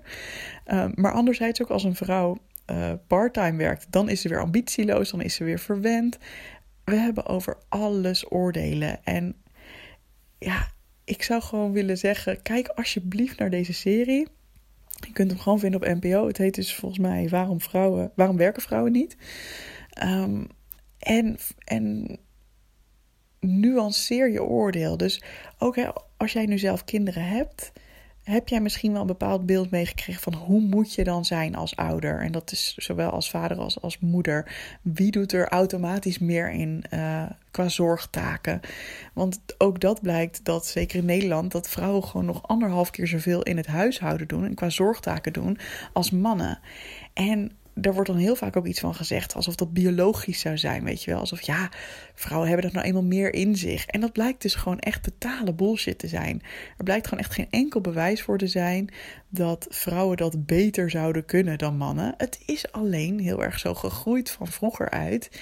Uh, 0.66 0.86
maar 0.94 1.12
anderzijds 1.12 1.62
ook 1.62 1.70
als 1.70 1.84
een 1.84 1.94
vrouw 1.94 2.38
uh, 2.70 2.92
parttime 3.06 3.56
werkt, 3.56 3.86
dan 3.90 4.08
is 4.08 4.20
ze 4.20 4.28
weer 4.28 4.40
ambitieloos, 4.40 5.10
dan 5.10 5.20
is 5.20 5.34
ze 5.34 5.44
weer 5.44 5.58
verwend. 5.58 6.18
We 6.84 6.96
hebben 6.96 7.26
over 7.26 7.56
alles 7.68 8.30
oordelen. 8.32 9.04
En 9.04 9.36
ja, 10.38 10.70
ik 11.04 11.22
zou 11.22 11.42
gewoon 11.42 11.72
willen 11.72 11.98
zeggen: 11.98 12.42
kijk 12.42 12.68
alsjeblieft 12.68 13.38
naar 13.38 13.50
deze 13.50 13.72
serie. 13.72 14.28
Je 15.06 15.12
kunt 15.12 15.30
hem 15.30 15.40
gewoon 15.40 15.58
vinden 15.58 15.80
op 15.82 16.00
NPO. 16.02 16.26
Het 16.26 16.38
heet 16.38 16.54
dus 16.54 16.74
volgens 16.74 17.00
mij 17.00 17.28
Waarom, 17.28 17.60
vrouwen, 17.60 18.12
waarom 18.14 18.36
werken 18.36 18.62
vrouwen 18.62 18.92
niet? 18.92 19.16
Um, 20.02 20.46
en, 20.98 21.38
en 21.64 22.18
nuanceer 23.40 24.30
je 24.30 24.42
oordeel. 24.42 24.96
Dus 24.96 25.22
ook 25.58 25.76
als 26.16 26.32
jij 26.32 26.46
nu 26.46 26.58
zelf 26.58 26.84
kinderen 26.84 27.26
hebt 27.26 27.72
heb 28.24 28.48
jij 28.48 28.60
misschien 28.60 28.92
wel 28.92 29.00
een 29.00 29.06
bepaald 29.06 29.46
beeld 29.46 29.70
meegekregen 29.70 30.22
van 30.22 30.34
hoe 30.34 30.60
moet 30.60 30.94
je 30.94 31.04
dan 31.04 31.24
zijn 31.24 31.54
als 31.54 31.76
ouder? 31.76 32.20
En 32.20 32.32
dat 32.32 32.52
is 32.52 32.74
zowel 32.76 33.10
als 33.10 33.30
vader 33.30 33.56
als 33.56 33.80
als 33.80 33.98
moeder. 33.98 34.54
Wie 34.82 35.10
doet 35.10 35.32
er 35.32 35.48
automatisch 35.48 36.18
meer 36.18 36.50
in 36.50 36.84
uh, 36.90 37.22
qua 37.50 37.68
zorgtaken? 37.68 38.60
Want 39.12 39.40
ook 39.58 39.80
dat 39.80 40.02
blijkt 40.02 40.44
dat, 40.44 40.66
zeker 40.66 40.98
in 40.98 41.04
Nederland, 41.04 41.52
dat 41.52 41.68
vrouwen 41.68 42.04
gewoon 42.04 42.26
nog 42.26 42.48
anderhalf 42.48 42.90
keer 42.90 43.06
zoveel 43.06 43.42
in 43.42 43.56
het 43.56 43.66
huishouden 43.66 44.28
doen 44.28 44.44
en 44.44 44.54
qua 44.54 44.70
zorgtaken 44.70 45.32
doen 45.32 45.58
als 45.92 46.10
mannen. 46.10 46.58
En 47.12 47.52
er 47.80 47.92
wordt 47.92 48.08
dan 48.08 48.18
heel 48.18 48.36
vaak 48.36 48.56
ook 48.56 48.66
iets 48.66 48.80
van 48.80 48.94
gezegd, 48.94 49.34
alsof 49.34 49.54
dat 49.54 49.72
biologisch 49.72 50.40
zou 50.40 50.58
zijn, 50.58 50.84
weet 50.84 51.02
je 51.02 51.10
wel. 51.10 51.20
Alsof 51.20 51.40
ja, 51.40 51.70
vrouwen 52.14 52.48
hebben 52.48 52.66
dat 52.66 52.74
nou 52.74 52.86
eenmaal 52.86 53.04
meer 53.04 53.34
in 53.34 53.56
zich. 53.56 53.86
En 53.86 54.00
dat 54.00 54.12
blijkt 54.12 54.42
dus 54.42 54.54
gewoon 54.54 54.78
echt 54.78 55.02
totale 55.02 55.54
bullshit 55.54 55.98
te 55.98 56.08
zijn. 56.08 56.42
Er 56.76 56.84
blijkt 56.84 57.06
gewoon 57.06 57.24
echt 57.24 57.34
geen 57.34 57.50
enkel 57.50 57.80
bewijs 57.80 58.22
voor 58.22 58.38
te 58.38 58.46
zijn 58.46 58.88
dat 59.28 59.66
vrouwen 59.68 60.16
dat 60.16 60.46
beter 60.46 60.90
zouden 60.90 61.24
kunnen 61.24 61.58
dan 61.58 61.76
mannen. 61.76 62.14
Het 62.16 62.38
is 62.46 62.72
alleen 62.72 63.18
heel 63.18 63.42
erg 63.42 63.58
zo 63.58 63.74
gegroeid 63.74 64.30
van 64.30 64.46
vroeger 64.46 64.90
uit. 64.90 65.40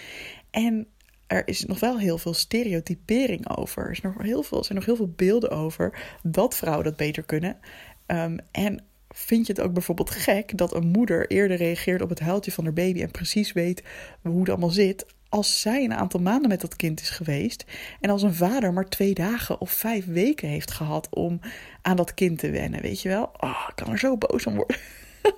En 0.51 0.87
er 1.27 1.49
is 1.49 1.65
nog 1.65 1.81
wel 1.81 1.99
heel 1.99 2.19
veel 2.19 2.35
stereotypering 2.35 3.57
over. 3.57 3.85
Er, 3.85 3.91
is 3.91 4.01
nog 4.01 4.23
heel 4.23 4.43
veel, 4.43 4.65
zijn 4.65 4.79
nog 4.79 4.87
heel 4.87 4.97
veel 4.97 5.12
beelden 5.17 5.51
over 5.51 6.17
dat 6.23 6.57
vrouwen 6.57 6.85
dat 6.85 6.97
beter 6.97 7.23
kunnen. 7.23 7.59
Um, 8.07 8.39
en 8.51 8.85
Vind 9.14 9.47
je 9.47 9.52
het 9.52 9.62
ook 9.62 9.73
bijvoorbeeld 9.73 10.11
gek 10.11 10.59
dat 10.59 10.75
een 10.75 10.87
moeder 10.87 11.31
eerder 11.31 11.57
reageert 11.57 12.02
op 12.02 12.09
het 12.09 12.21
huiltje 12.21 12.52
van 12.52 12.64
haar 12.64 12.73
baby 12.73 13.02
en 13.02 13.11
precies 13.11 13.52
weet 13.52 13.83
hoe 14.23 14.40
het 14.40 14.49
allemaal 14.49 14.71
zit, 14.71 15.07
als 15.28 15.61
zij 15.61 15.85
een 15.85 15.95
aantal 15.95 16.21
maanden 16.21 16.49
met 16.49 16.61
dat 16.61 16.76
kind 16.76 17.00
is 17.00 17.11
geweest 17.11 17.64
en 18.00 18.11
als 18.11 18.23
een 18.23 18.35
vader 18.35 18.73
maar 18.73 18.88
twee 18.88 19.14
dagen 19.14 19.61
of 19.61 19.71
vijf 19.71 20.07
weken 20.07 20.49
heeft 20.49 20.71
gehad 20.71 21.09
om 21.11 21.40
aan 21.83 21.97
dat 21.97 22.14
kind 22.14 22.38
te 22.38 22.50
wennen, 22.50 22.83
weet 22.83 23.02
je 23.02 23.09
wel? 23.09 23.31
Oh, 23.40 23.66
ik 23.69 23.75
kan 23.75 23.92
er 23.92 23.99
zo 23.99 24.16
boos 24.16 24.47
om 24.47 24.54
worden. 24.54 24.76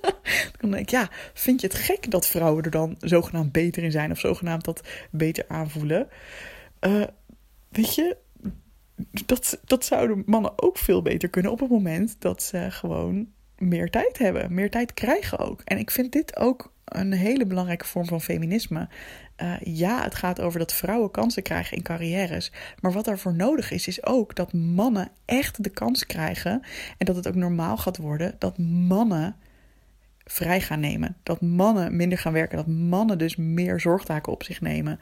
dan 0.59 0.71
denk 0.71 0.83
ik, 0.83 0.89
ja, 0.89 1.09
vind 1.33 1.61
je 1.61 1.67
het 1.67 1.75
gek 1.75 2.11
dat 2.11 2.27
vrouwen 2.27 2.63
er 2.63 2.71
dan 2.71 2.95
zogenaamd 2.99 3.51
beter 3.51 3.83
in 3.83 3.91
zijn 3.91 4.11
of 4.11 4.19
zogenaamd 4.19 4.65
dat 4.65 4.87
beter 5.11 5.45
aanvoelen? 5.47 6.07
Uh, 6.81 7.03
weet 7.69 7.95
je, 7.95 8.17
dat, 9.25 9.59
dat 9.65 9.85
zouden 9.85 10.23
mannen 10.25 10.63
ook 10.63 10.77
veel 10.77 11.01
beter 11.01 11.29
kunnen 11.29 11.51
op 11.51 11.59
het 11.59 11.69
moment 11.69 12.15
dat 12.19 12.43
ze 12.43 12.71
gewoon 12.71 13.27
meer 13.57 13.89
tijd 13.89 14.17
hebben, 14.17 14.53
meer 14.53 14.69
tijd 14.69 14.93
krijgen 14.93 15.39
ook. 15.39 15.61
En 15.63 15.77
ik 15.77 15.91
vind 15.91 16.11
dit 16.11 16.37
ook 16.37 16.73
een 16.85 17.13
hele 17.13 17.45
belangrijke 17.45 17.85
vorm 17.85 18.05
van 18.05 18.21
feminisme. 18.21 18.87
Uh, 19.41 19.53
ja, 19.59 20.03
het 20.03 20.15
gaat 20.15 20.41
over 20.41 20.59
dat 20.59 20.73
vrouwen 20.73 21.11
kansen 21.11 21.43
krijgen 21.43 21.77
in 21.77 21.83
carrières. 21.83 22.51
Maar 22.81 22.91
wat 22.91 23.05
daarvoor 23.05 23.33
nodig 23.33 23.71
is, 23.71 23.87
is 23.87 24.05
ook 24.05 24.35
dat 24.35 24.53
mannen 24.53 25.11
echt 25.25 25.63
de 25.63 25.69
kans 25.69 26.05
krijgen. 26.05 26.61
En 26.97 27.05
dat 27.05 27.15
het 27.15 27.27
ook 27.27 27.35
normaal 27.35 27.77
gaat 27.77 27.97
worden 27.97 28.35
dat 28.39 28.57
mannen 28.57 29.35
vrij 30.25 30.61
gaan 30.61 30.79
nemen. 30.79 31.17
Dat 31.23 31.41
mannen 31.41 31.95
minder 31.95 32.17
gaan 32.17 32.33
werken. 32.33 32.57
Dat 32.57 32.67
mannen 32.67 33.17
dus 33.17 33.35
meer 33.35 33.79
zorgtaken 33.79 34.31
op 34.31 34.43
zich 34.43 34.61
nemen. 34.61 34.99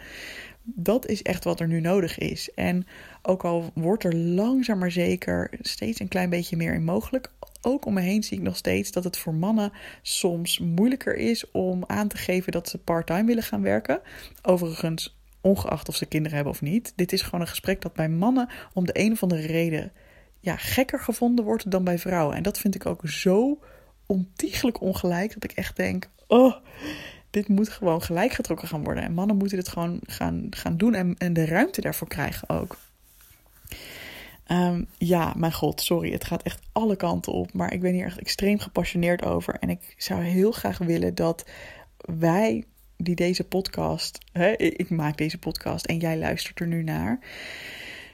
Dat 0.63 1.07
is 1.07 1.21
echt 1.21 1.43
wat 1.43 1.59
er 1.59 1.67
nu 1.67 1.79
nodig 1.79 2.17
is. 2.17 2.53
En 2.53 2.85
ook 3.21 3.43
al 3.43 3.71
wordt 3.73 4.03
er 4.03 4.15
langzaam 4.15 4.77
maar 4.77 4.91
zeker 4.91 5.51
steeds 5.61 5.99
een 5.99 6.07
klein 6.07 6.29
beetje 6.29 6.57
meer 6.57 6.73
in 6.73 6.83
mogelijk. 6.83 7.31
Ook 7.61 7.85
om 7.85 7.93
me 7.93 8.01
heen 8.01 8.23
zie 8.23 8.37
ik 8.37 8.43
nog 8.43 8.57
steeds 8.57 8.91
dat 8.91 9.03
het 9.03 9.17
voor 9.17 9.33
mannen 9.33 9.71
soms 10.01 10.59
moeilijker 10.59 11.15
is 11.15 11.51
om 11.51 11.83
aan 11.87 12.07
te 12.07 12.17
geven 12.17 12.51
dat 12.51 12.69
ze 12.69 12.77
parttime 12.77 13.23
willen 13.23 13.43
gaan 13.43 13.61
werken. 13.61 14.01
Overigens, 14.41 15.17
ongeacht 15.41 15.89
of 15.89 15.95
ze 15.95 16.05
kinderen 16.05 16.35
hebben 16.35 16.53
of 16.53 16.61
niet. 16.61 16.93
Dit 16.95 17.13
is 17.13 17.21
gewoon 17.21 17.41
een 17.41 17.47
gesprek 17.47 17.81
dat 17.81 17.93
bij 17.93 18.09
mannen 18.09 18.49
om 18.73 18.85
de 18.85 18.99
een 18.99 19.11
of 19.11 19.23
andere 19.23 19.45
reden 19.45 19.91
ja, 20.39 20.55
gekker 20.57 20.99
gevonden 20.99 21.45
wordt 21.45 21.71
dan 21.71 21.83
bij 21.83 21.99
vrouwen. 21.99 22.35
En 22.35 22.43
dat 22.43 22.59
vind 22.59 22.75
ik 22.75 22.85
ook 22.85 23.01
zo 23.09 23.59
ontiegelijk 24.05 24.81
ongelijk 24.81 25.33
dat 25.33 25.43
ik 25.43 25.51
echt 25.51 25.75
denk: 25.75 26.09
oh, 26.27 26.55
dit 27.29 27.47
moet 27.47 27.69
gewoon 27.69 28.01
gelijk 28.01 28.31
getrokken 28.31 28.67
gaan 28.67 28.83
worden. 28.83 29.03
En 29.03 29.13
mannen 29.13 29.37
moeten 29.37 29.57
dit 29.57 29.67
gewoon 29.67 29.99
gaan, 30.05 30.47
gaan 30.49 30.77
doen 30.77 30.93
en, 30.93 31.15
en 31.17 31.33
de 31.33 31.45
ruimte 31.45 31.81
daarvoor 31.81 32.07
krijgen 32.07 32.49
ook. 32.49 32.77
Um, 34.47 34.87
ja, 34.97 35.33
mijn 35.37 35.53
god, 35.53 35.81
sorry. 35.81 36.11
Het 36.11 36.23
gaat 36.23 36.43
echt 36.43 36.61
alle 36.71 36.95
kanten 36.95 37.33
op. 37.33 37.53
Maar 37.53 37.73
ik 37.73 37.81
ben 37.81 37.93
hier 37.93 38.05
echt 38.05 38.19
extreem 38.19 38.59
gepassioneerd 38.59 39.25
over. 39.25 39.55
En 39.59 39.69
ik 39.69 39.95
zou 39.97 40.21
heel 40.21 40.51
graag 40.51 40.77
willen 40.77 41.15
dat 41.15 41.45
wij 41.97 42.63
die 42.97 43.15
deze 43.15 43.43
podcast. 43.43 44.17
Hè, 44.31 44.51
ik 44.57 44.89
maak 44.89 45.17
deze 45.17 45.37
podcast 45.37 45.85
en 45.85 45.97
jij 45.97 46.17
luistert 46.17 46.59
er 46.59 46.67
nu 46.67 46.83
naar 46.83 47.19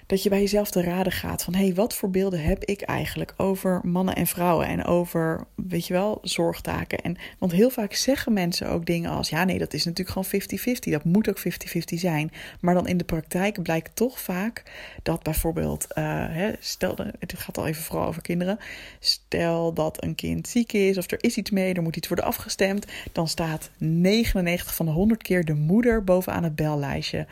dat 0.09 0.23
je 0.23 0.29
bij 0.29 0.39
jezelf 0.39 0.71
te 0.71 0.81
raden 0.81 1.11
gaat 1.11 1.43
van 1.43 1.53
hé, 1.53 1.65
hey, 1.65 1.73
wat 1.73 1.95
voor 1.95 2.09
beelden 2.09 2.43
heb 2.43 2.63
ik 2.63 2.81
eigenlijk 2.81 3.33
over 3.37 3.79
mannen 3.83 4.15
en 4.15 4.27
vrouwen 4.27 4.67
en 4.67 4.85
over, 4.85 5.45
weet 5.55 5.87
je 5.87 5.93
wel, 5.93 6.19
zorgtaken. 6.21 7.01
En, 7.01 7.17
want 7.39 7.51
heel 7.51 7.69
vaak 7.69 7.93
zeggen 7.93 8.33
mensen 8.33 8.69
ook 8.69 8.85
dingen 8.85 9.11
als 9.11 9.29
ja, 9.29 9.43
nee, 9.43 9.57
dat 9.57 9.73
is 9.73 9.85
natuurlijk 9.85 10.27
gewoon 10.27 10.77
50-50, 10.77 10.91
dat 10.91 11.03
moet 11.03 11.29
ook 11.29 11.39
50-50 11.39 11.43
zijn. 11.83 12.31
Maar 12.59 12.73
dan 12.73 12.87
in 12.87 12.97
de 12.97 13.03
praktijk 13.03 13.61
blijkt 13.61 13.95
toch 13.95 14.19
vaak 14.19 14.63
dat 15.03 15.23
bijvoorbeeld, 15.23 15.87
uh, 15.89 16.03
hè, 16.29 16.51
stel, 16.59 16.95
het 17.19 17.33
gaat 17.37 17.57
al 17.57 17.67
even 17.67 17.83
vooral 17.83 18.07
over 18.07 18.21
kinderen, 18.21 18.59
stel 18.99 19.73
dat 19.73 20.03
een 20.03 20.15
kind 20.15 20.47
ziek 20.47 20.73
is 20.73 20.97
of 20.97 21.11
er 21.11 21.23
is 21.23 21.37
iets 21.37 21.51
mee, 21.51 21.73
er 21.73 21.81
moet 21.81 21.95
iets 21.95 22.07
worden 22.07 22.25
afgestemd, 22.25 22.85
dan 23.11 23.27
staat 23.27 23.69
99 23.77 24.75
van 24.75 24.85
de 24.85 24.91
100 24.91 25.21
keer 25.21 25.45
de 25.45 25.53
moeder 25.53 26.03
bovenaan 26.03 26.43
het 26.43 26.55
bellijstje 26.55 27.27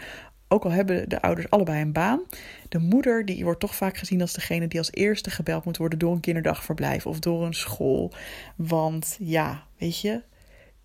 ook 0.47 0.63
al 0.63 0.71
hebben 0.71 1.09
de 1.09 1.21
ouders 1.21 1.49
allebei 1.49 1.81
een 1.81 1.91
baan, 1.91 2.21
de 2.69 2.79
moeder 2.79 3.25
die 3.25 3.43
wordt 3.43 3.59
toch 3.59 3.75
vaak 3.75 3.97
gezien 3.97 4.21
als 4.21 4.33
degene 4.33 4.67
die 4.67 4.79
als 4.79 4.91
eerste 4.91 5.29
gebeld 5.29 5.65
moet 5.65 5.77
worden 5.77 5.99
door 5.99 6.11
een 6.11 6.19
kinderdagverblijf 6.19 7.05
of 7.05 7.19
door 7.19 7.45
een 7.45 7.53
school. 7.53 8.11
Want 8.55 9.17
ja, 9.19 9.63
weet 9.77 10.01
je, 10.01 10.21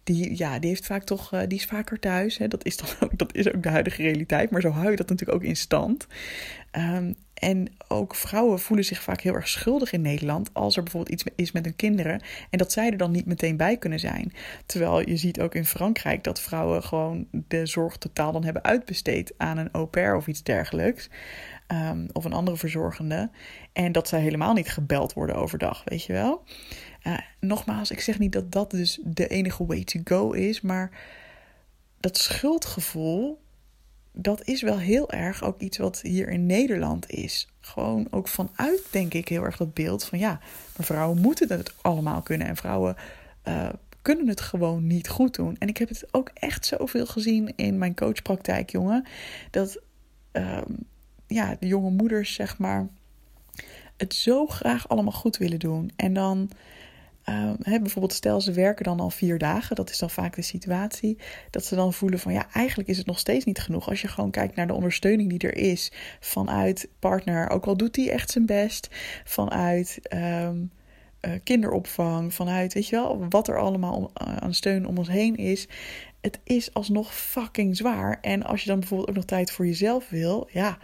die, 0.04 0.38
ja, 0.38 0.58
die, 0.58 0.68
heeft 0.68 0.86
vaak 0.86 1.04
toch, 1.04 1.34
uh, 1.34 1.40
die 1.48 1.58
is 1.58 1.64
vaker 1.64 1.98
thuis. 1.98 2.38
Hè? 2.38 2.48
Dat, 2.48 2.64
is 2.64 2.76
dan 2.76 2.88
ook, 3.00 3.18
dat 3.18 3.34
is 3.34 3.52
ook 3.52 3.62
de 3.62 3.68
huidige 3.68 4.02
realiteit, 4.02 4.50
maar 4.50 4.60
zo 4.60 4.70
hou 4.70 4.90
je 4.90 4.96
dat 4.96 5.08
natuurlijk 5.08 5.38
ook 5.38 5.48
in 5.48 5.56
stand. 5.56 6.06
Um, 6.78 7.14
en 7.42 7.72
ook 7.88 8.14
vrouwen 8.14 8.60
voelen 8.60 8.84
zich 8.84 9.02
vaak 9.02 9.20
heel 9.20 9.34
erg 9.34 9.48
schuldig 9.48 9.92
in 9.92 10.00
Nederland 10.00 10.50
als 10.52 10.76
er 10.76 10.82
bijvoorbeeld 10.82 11.14
iets 11.14 11.32
is 11.36 11.52
met 11.52 11.64
hun 11.64 11.76
kinderen 11.76 12.22
en 12.50 12.58
dat 12.58 12.72
zij 12.72 12.90
er 12.90 12.96
dan 12.96 13.10
niet 13.10 13.26
meteen 13.26 13.56
bij 13.56 13.76
kunnen 13.76 13.98
zijn. 13.98 14.32
Terwijl 14.66 15.08
je 15.08 15.16
ziet 15.16 15.40
ook 15.40 15.54
in 15.54 15.64
Frankrijk 15.64 16.24
dat 16.24 16.40
vrouwen 16.40 16.82
gewoon 16.82 17.26
de 17.30 17.66
zorg 17.66 17.96
totaal 17.96 18.32
dan 18.32 18.44
hebben 18.44 18.64
uitbesteed 18.64 19.34
aan 19.36 19.58
een 19.58 19.70
au 19.72 19.86
pair 19.86 20.16
of 20.16 20.26
iets 20.26 20.42
dergelijks. 20.42 21.08
Um, 21.68 22.06
of 22.12 22.24
een 22.24 22.32
andere 22.32 22.56
verzorgende. 22.56 23.30
En 23.72 23.92
dat 23.92 24.08
zij 24.08 24.20
helemaal 24.20 24.52
niet 24.52 24.68
gebeld 24.68 25.12
worden 25.12 25.36
overdag, 25.36 25.82
weet 25.84 26.04
je 26.04 26.12
wel. 26.12 26.44
Uh, 27.06 27.18
nogmaals, 27.40 27.90
ik 27.90 28.00
zeg 28.00 28.18
niet 28.18 28.32
dat 28.32 28.52
dat 28.52 28.70
dus 28.70 28.98
de 29.04 29.28
enige 29.28 29.66
way 29.66 29.84
to 29.84 30.00
go 30.04 30.30
is, 30.30 30.60
maar 30.60 30.90
dat 32.00 32.18
schuldgevoel 32.18 33.40
dat 34.12 34.46
is 34.46 34.62
wel 34.62 34.78
heel 34.78 35.10
erg 35.10 35.42
ook 35.42 35.60
iets 35.60 35.78
wat 35.78 36.00
hier 36.00 36.28
in 36.28 36.46
Nederland 36.46 37.10
is. 37.10 37.48
Gewoon 37.60 38.06
ook 38.10 38.28
vanuit, 38.28 38.82
denk 38.90 39.14
ik, 39.14 39.28
heel 39.28 39.44
erg 39.44 39.56
dat 39.56 39.74
beeld 39.74 40.04
van 40.04 40.18
ja, 40.18 40.40
maar 40.76 40.86
vrouwen 40.86 41.20
moeten 41.20 41.48
dat 41.48 41.74
allemaal 41.80 42.22
kunnen 42.22 42.46
en 42.46 42.56
vrouwen 42.56 42.96
uh, 43.48 43.68
kunnen 44.02 44.28
het 44.28 44.40
gewoon 44.40 44.86
niet 44.86 45.08
goed 45.08 45.34
doen. 45.34 45.56
En 45.58 45.68
ik 45.68 45.76
heb 45.76 45.88
het 45.88 46.06
ook 46.10 46.30
echt 46.34 46.66
zoveel 46.66 47.06
gezien 47.06 47.52
in 47.56 47.78
mijn 47.78 47.94
coachpraktijk, 47.94 48.70
jongen, 48.70 49.06
dat 49.50 49.80
uh, 50.32 50.58
ja, 51.26 51.56
de 51.60 51.66
jonge 51.66 51.90
moeders, 51.90 52.34
zeg 52.34 52.58
maar, 52.58 52.88
het 53.96 54.14
zo 54.14 54.46
graag 54.46 54.88
allemaal 54.88 55.12
goed 55.12 55.36
willen 55.36 55.58
doen. 55.58 55.90
En 55.96 56.12
dan 56.12 56.50
Uh, 57.28 57.52
bijvoorbeeld, 57.64 58.12
stel 58.12 58.40
ze 58.40 58.52
werken 58.52 58.84
dan 58.84 59.00
al 59.00 59.10
vier 59.10 59.38
dagen, 59.38 59.76
dat 59.76 59.90
is 59.90 59.98
dan 59.98 60.10
vaak 60.10 60.34
de 60.34 60.42
situatie, 60.42 61.18
dat 61.50 61.64
ze 61.64 61.74
dan 61.74 61.92
voelen 61.92 62.18
van 62.18 62.32
ja, 62.32 62.46
eigenlijk 62.52 62.88
is 62.88 62.98
het 62.98 63.06
nog 63.06 63.18
steeds 63.18 63.44
niet 63.44 63.58
genoeg. 63.58 63.88
Als 63.88 64.00
je 64.00 64.08
gewoon 64.08 64.30
kijkt 64.30 64.56
naar 64.56 64.66
de 64.66 64.74
ondersteuning 64.74 65.30
die 65.30 65.50
er 65.50 65.56
is 65.56 65.92
vanuit 66.20 66.88
partner, 66.98 67.50
ook 67.50 67.66
al 67.66 67.76
doet 67.76 67.96
hij 67.96 68.10
echt 68.10 68.30
zijn 68.30 68.46
best, 68.46 68.88
vanuit 69.24 70.00
um, 70.14 70.70
uh, 71.20 71.32
kinderopvang, 71.42 72.34
vanuit 72.34 72.72
weet 72.72 72.88
je 72.88 72.96
wel, 72.96 73.26
wat 73.28 73.48
er 73.48 73.58
allemaal 73.58 74.10
uh, 74.26 74.36
aan 74.36 74.54
steun 74.54 74.86
om 74.86 74.98
ons 74.98 75.08
heen 75.08 75.36
is. 75.36 75.68
Het 76.20 76.38
is 76.44 76.74
alsnog 76.74 77.14
fucking 77.14 77.76
zwaar. 77.76 78.18
En 78.20 78.42
als 78.42 78.62
je 78.62 78.68
dan 78.68 78.78
bijvoorbeeld 78.78 79.08
ook 79.08 79.14
nog 79.14 79.24
tijd 79.24 79.50
voor 79.50 79.66
jezelf 79.66 80.08
wil, 80.08 80.48
ja 80.50 80.78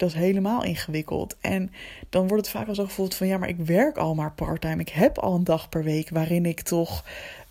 dat 0.00 0.08
is 0.08 0.14
helemaal 0.14 0.64
ingewikkeld. 0.64 1.36
En 1.40 1.72
dan 2.08 2.28
wordt 2.28 2.46
het 2.46 2.56
vaak 2.56 2.68
al 2.68 2.74
zo 2.74 2.84
gevoeld 2.84 3.14
van 3.14 3.26
ja, 3.26 3.38
maar 3.38 3.48
ik 3.48 3.56
werk 3.56 3.96
al 3.96 4.14
maar 4.14 4.32
parttime. 4.32 4.80
Ik 4.80 4.88
heb 4.88 5.18
al 5.18 5.34
een 5.34 5.44
dag 5.44 5.68
per 5.68 5.84
week 5.84 6.10
waarin 6.10 6.46
ik 6.46 6.60
toch, 6.60 7.04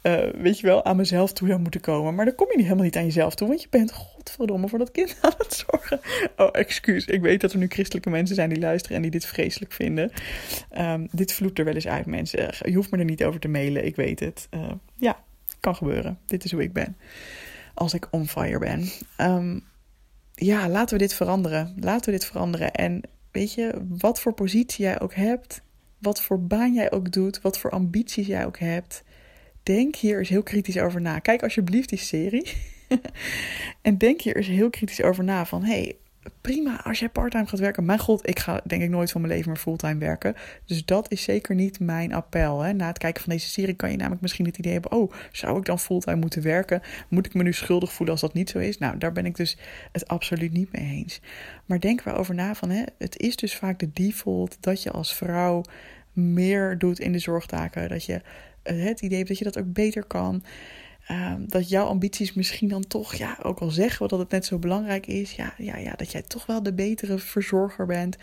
uh, 0.04 0.30
weet 0.34 0.60
je 0.60 0.68
wel, 0.68 0.86
aan 0.86 0.96
mezelf 0.96 1.34
toe 1.34 1.48
zou 1.48 1.60
moeten 1.60 1.82
komen. 1.82 2.16
Maar 2.16 2.26
dan 2.26 2.36
kom 2.36 2.48
je 2.48 2.56
niet 2.56 2.64
helemaal 2.64 2.86
niet 2.86 2.98
aan 2.98 3.06
jezelf 3.06 3.36
toe, 3.36 3.48
want 3.48 3.62
je 3.62 3.68
bent 3.70 3.92
godverdomme 3.92 4.68
voor 4.68 4.80
dat 4.80 4.92
kind 4.92 5.18
aan 5.22 5.34
het 5.38 5.66
zorgen. 5.68 6.00
Oh, 6.38 6.50
excuus. 6.52 7.06
Ik 7.06 7.22
weet 7.22 7.42
dat 7.42 7.52
er 7.52 7.58
nu 7.58 7.68
christelijke 7.68 8.10
mensen 8.10 8.36
zijn 8.36 8.50
die 8.50 8.60
luisteren 8.60 8.96
en 8.96 9.02
die 9.02 9.12
dit 9.12 9.26
vreselijk 9.26 9.74
vinden. 9.74 10.12
Um, 10.78 11.08
dit 11.12 11.34
vloept 11.34 11.60
er 11.60 11.66
wel 11.66 11.74
eens 11.74 11.88
uit, 11.88 12.06
mensen. 12.06 12.54
Je 12.60 12.76
hoeft 12.76 12.92
me 12.92 12.98
er 12.98 13.06
niet 13.06 13.24
over 13.24 13.40
te 13.40 13.48
mailen, 13.48 13.86
ik 13.86 13.96
weet 13.96 14.20
het. 14.20 14.48
Uh, 14.52 14.72
ja, 14.96 15.24
kan 15.60 15.76
gebeuren. 15.76 16.20
Dit 16.26 16.44
is 16.44 16.52
hoe 16.52 16.62
ik 16.62 16.74
ben. 16.74 16.98
Als 17.74 17.94
ik 17.94 18.08
on 18.12 18.28
fire 18.28 18.60
ben. 18.60 18.90
Um, 19.18 19.64
ja, 20.40 20.70
laten 20.70 20.98
we 20.98 21.04
dit 21.04 21.14
veranderen. 21.14 21.76
Laten 21.80 22.12
we 22.12 22.18
dit 22.18 22.26
veranderen. 22.26 22.72
En 22.72 23.02
weet 23.32 23.54
je, 23.54 23.86
wat 23.88 24.22
voor 24.22 24.34
positie 24.34 24.86
jij 24.86 25.02
ook 25.02 25.14
hebt, 25.14 25.62
wat 25.98 26.22
voor 26.22 26.42
baan 26.44 26.74
jij 26.74 26.92
ook 26.92 27.12
doet, 27.12 27.42
wat 27.42 27.60
voor 27.60 27.72
ambities 27.72 28.28
jij 28.28 28.46
ook 28.46 28.60
hebt, 28.60 29.04
denk 29.64 29.96
hier 29.96 30.20
eens 30.20 30.30
heel 30.30 30.44
kritisch 30.44 30.78
over 30.78 31.02
na. 31.02 31.20
Kijk 31.20 31.44
alsjeblieft 31.44 31.90
die 31.90 32.00
serie. 32.00 32.54
en 33.82 33.98
denk 33.98 34.22
hier 34.22 34.36
eens 34.36 34.48
heel 34.48 34.70
kritisch 34.70 35.02
over 35.02 35.24
na 35.24 35.46
van 35.46 35.64
hey, 35.64 35.98
prima 36.42 36.84
als 36.84 37.00
jij 37.00 37.10
parttime 37.10 37.46
gaat 37.46 37.60
werken. 37.60 37.86
Mijn 37.86 38.00
god, 38.00 38.30
ik 38.30 38.40
ga 38.40 38.62
denk 38.64 38.82
ik 38.82 38.90
nooit 38.90 39.12
van 39.12 39.22
mijn 39.22 39.34
leven 39.34 39.50
meer 39.52 39.60
fulltime 39.60 40.00
werken. 40.00 40.36
Dus 40.66 40.86
dat 40.86 41.12
is 41.12 41.24
zeker 41.24 41.56
niet 41.56 41.80
mijn 41.80 42.14
appel. 42.14 42.62
Hè. 42.62 42.74
Na 42.74 42.88
het 42.88 42.98
kijken 42.98 43.24
van 43.24 43.32
deze 43.32 43.50
serie 43.50 43.76
kan 43.76 43.92
je 43.92 43.98
namelijk 43.98 44.22
misschien 44.22 44.46
het 44.46 44.58
idee 44.58 44.74
hebben... 44.74 44.92
oh, 44.92 45.12
zou 45.32 45.58
ik 45.58 45.66
dan 45.66 45.80
fulltime 45.80 46.16
moeten 46.16 46.42
werken? 46.42 46.82
Moet 47.08 47.26
ik 47.26 47.34
me 47.34 47.44
nu 47.44 47.54
schuldig 47.54 47.94
voelen 47.94 48.16
als 48.16 48.22
dat 48.22 48.34
niet 48.34 48.50
zo 48.50 48.60
is? 48.60 48.78
Nou, 48.78 48.98
daar 48.98 49.12
ben 49.12 49.26
ik 49.26 49.36
dus 49.36 49.58
het 49.92 50.08
absoluut 50.08 50.52
niet 50.52 50.72
mee 50.72 50.96
eens. 50.96 51.22
Maar 51.66 51.80
denk 51.80 52.02
wel 52.02 52.16
over 52.16 52.36
na 52.36 52.56
van... 52.56 52.70
Hè, 52.70 52.84
het 52.98 53.18
is 53.18 53.36
dus 53.36 53.56
vaak 53.56 53.80
de 53.80 53.90
default 53.94 54.58
dat 54.60 54.84
je 54.84 54.92
als 54.92 55.16
vrouw 55.16 55.64
meer 56.14 56.78
doet 56.78 57.00
in 57.00 57.12
de 57.12 57.20
zorgtaken. 57.20 57.90
Dat 57.90 58.06
je 58.06 58.22
het 58.64 59.02
idee 59.02 59.18
hebt 59.18 59.30
dat 59.30 59.38
je 59.38 59.44
dat 59.44 59.60
ook 59.60 59.74
beter 59.74 60.04
kan... 60.04 60.44
Ehm, 61.10 61.42
dat 61.48 61.70
jouw 61.70 61.86
ambities 61.86 62.34
misschien 62.34 62.68
dan 62.68 62.88
toch, 62.88 63.14
ja, 63.14 63.38
ook 63.44 63.60
al 63.60 63.70
zeggen 63.70 64.02
we 64.02 64.08
dat 64.08 64.20
het 64.20 64.30
net 64.30 64.46
zo 64.46 64.58
belangrijk 64.58 65.08
is, 65.08 65.32
ja, 65.32 65.54
ja, 65.58 65.78
ja, 65.78 65.94
dat 65.94 66.12
jij 66.12 66.22
toch 66.22 66.46
wel 66.46 66.64
de 66.64 66.74
betere 66.74 67.20
verzorger 67.20 67.86
bent. 67.86 68.18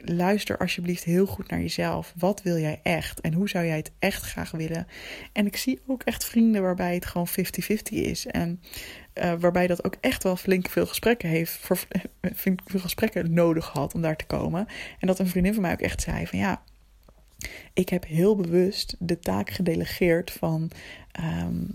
luister 0.00 0.58
alsjeblieft 0.58 1.04
heel 1.04 1.26
goed 1.26 1.50
naar 1.50 1.60
jezelf. 1.60 2.14
Wat 2.16 2.42
wil 2.42 2.58
jij 2.58 2.80
echt? 2.82 3.20
En 3.20 3.32
hoe 3.32 3.48
zou 3.48 3.66
jij 3.66 3.76
het 3.76 3.90
echt 3.98 4.22
graag 4.22 4.50
willen? 4.50 4.86
En 5.32 5.46
ik 5.46 5.56
zie 5.56 5.80
ook 5.86 6.02
echt 6.02 6.24
vrienden 6.24 6.62
waarbij 6.62 6.94
het 6.94 7.06
gewoon 7.06 7.28
50-50 7.28 7.32
is. 7.88 8.26
En 8.26 8.60
uh, 9.14 9.32
waarbij 9.38 9.66
dat 9.66 9.84
ook 9.84 9.96
echt 10.00 10.22
wel 10.22 10.36
flink 10.36 10.68
veel 10.68 10.86
gesprekken 10.86 11.28
heeft, 11.28 11.52
voor, 11.52 11.78
flink 12.34 12.60
veel 12.64 12.80
gesprekken 12.80 13.32
nodig 13.32 13.68
had 13.68 13.94
om 13.94 14.02
daar 14.02 14.16
te 14.16 14.26
komen. 14.26 14.66
En 14.98 15.06
dat 15.06 15.18
een 15.18 15.28
vriendin 15.28 15.52
van 15.52 15.62
mij 15.62 15.72
ook 15.72 15.80
echt 15.80 16.02
zei 16.02 16.26
van 16.26 16.38
ja, 16.38 16.62
ik 17.72 17.88
heb 17.88 18.06
heel 18.06 18.36
bewust 18.36 18.96
de 18.98 19.18
taak 19.18 19.50
gedelegeerd 19.50 20.30
van 20.30 20.70
um, 21.20 21.70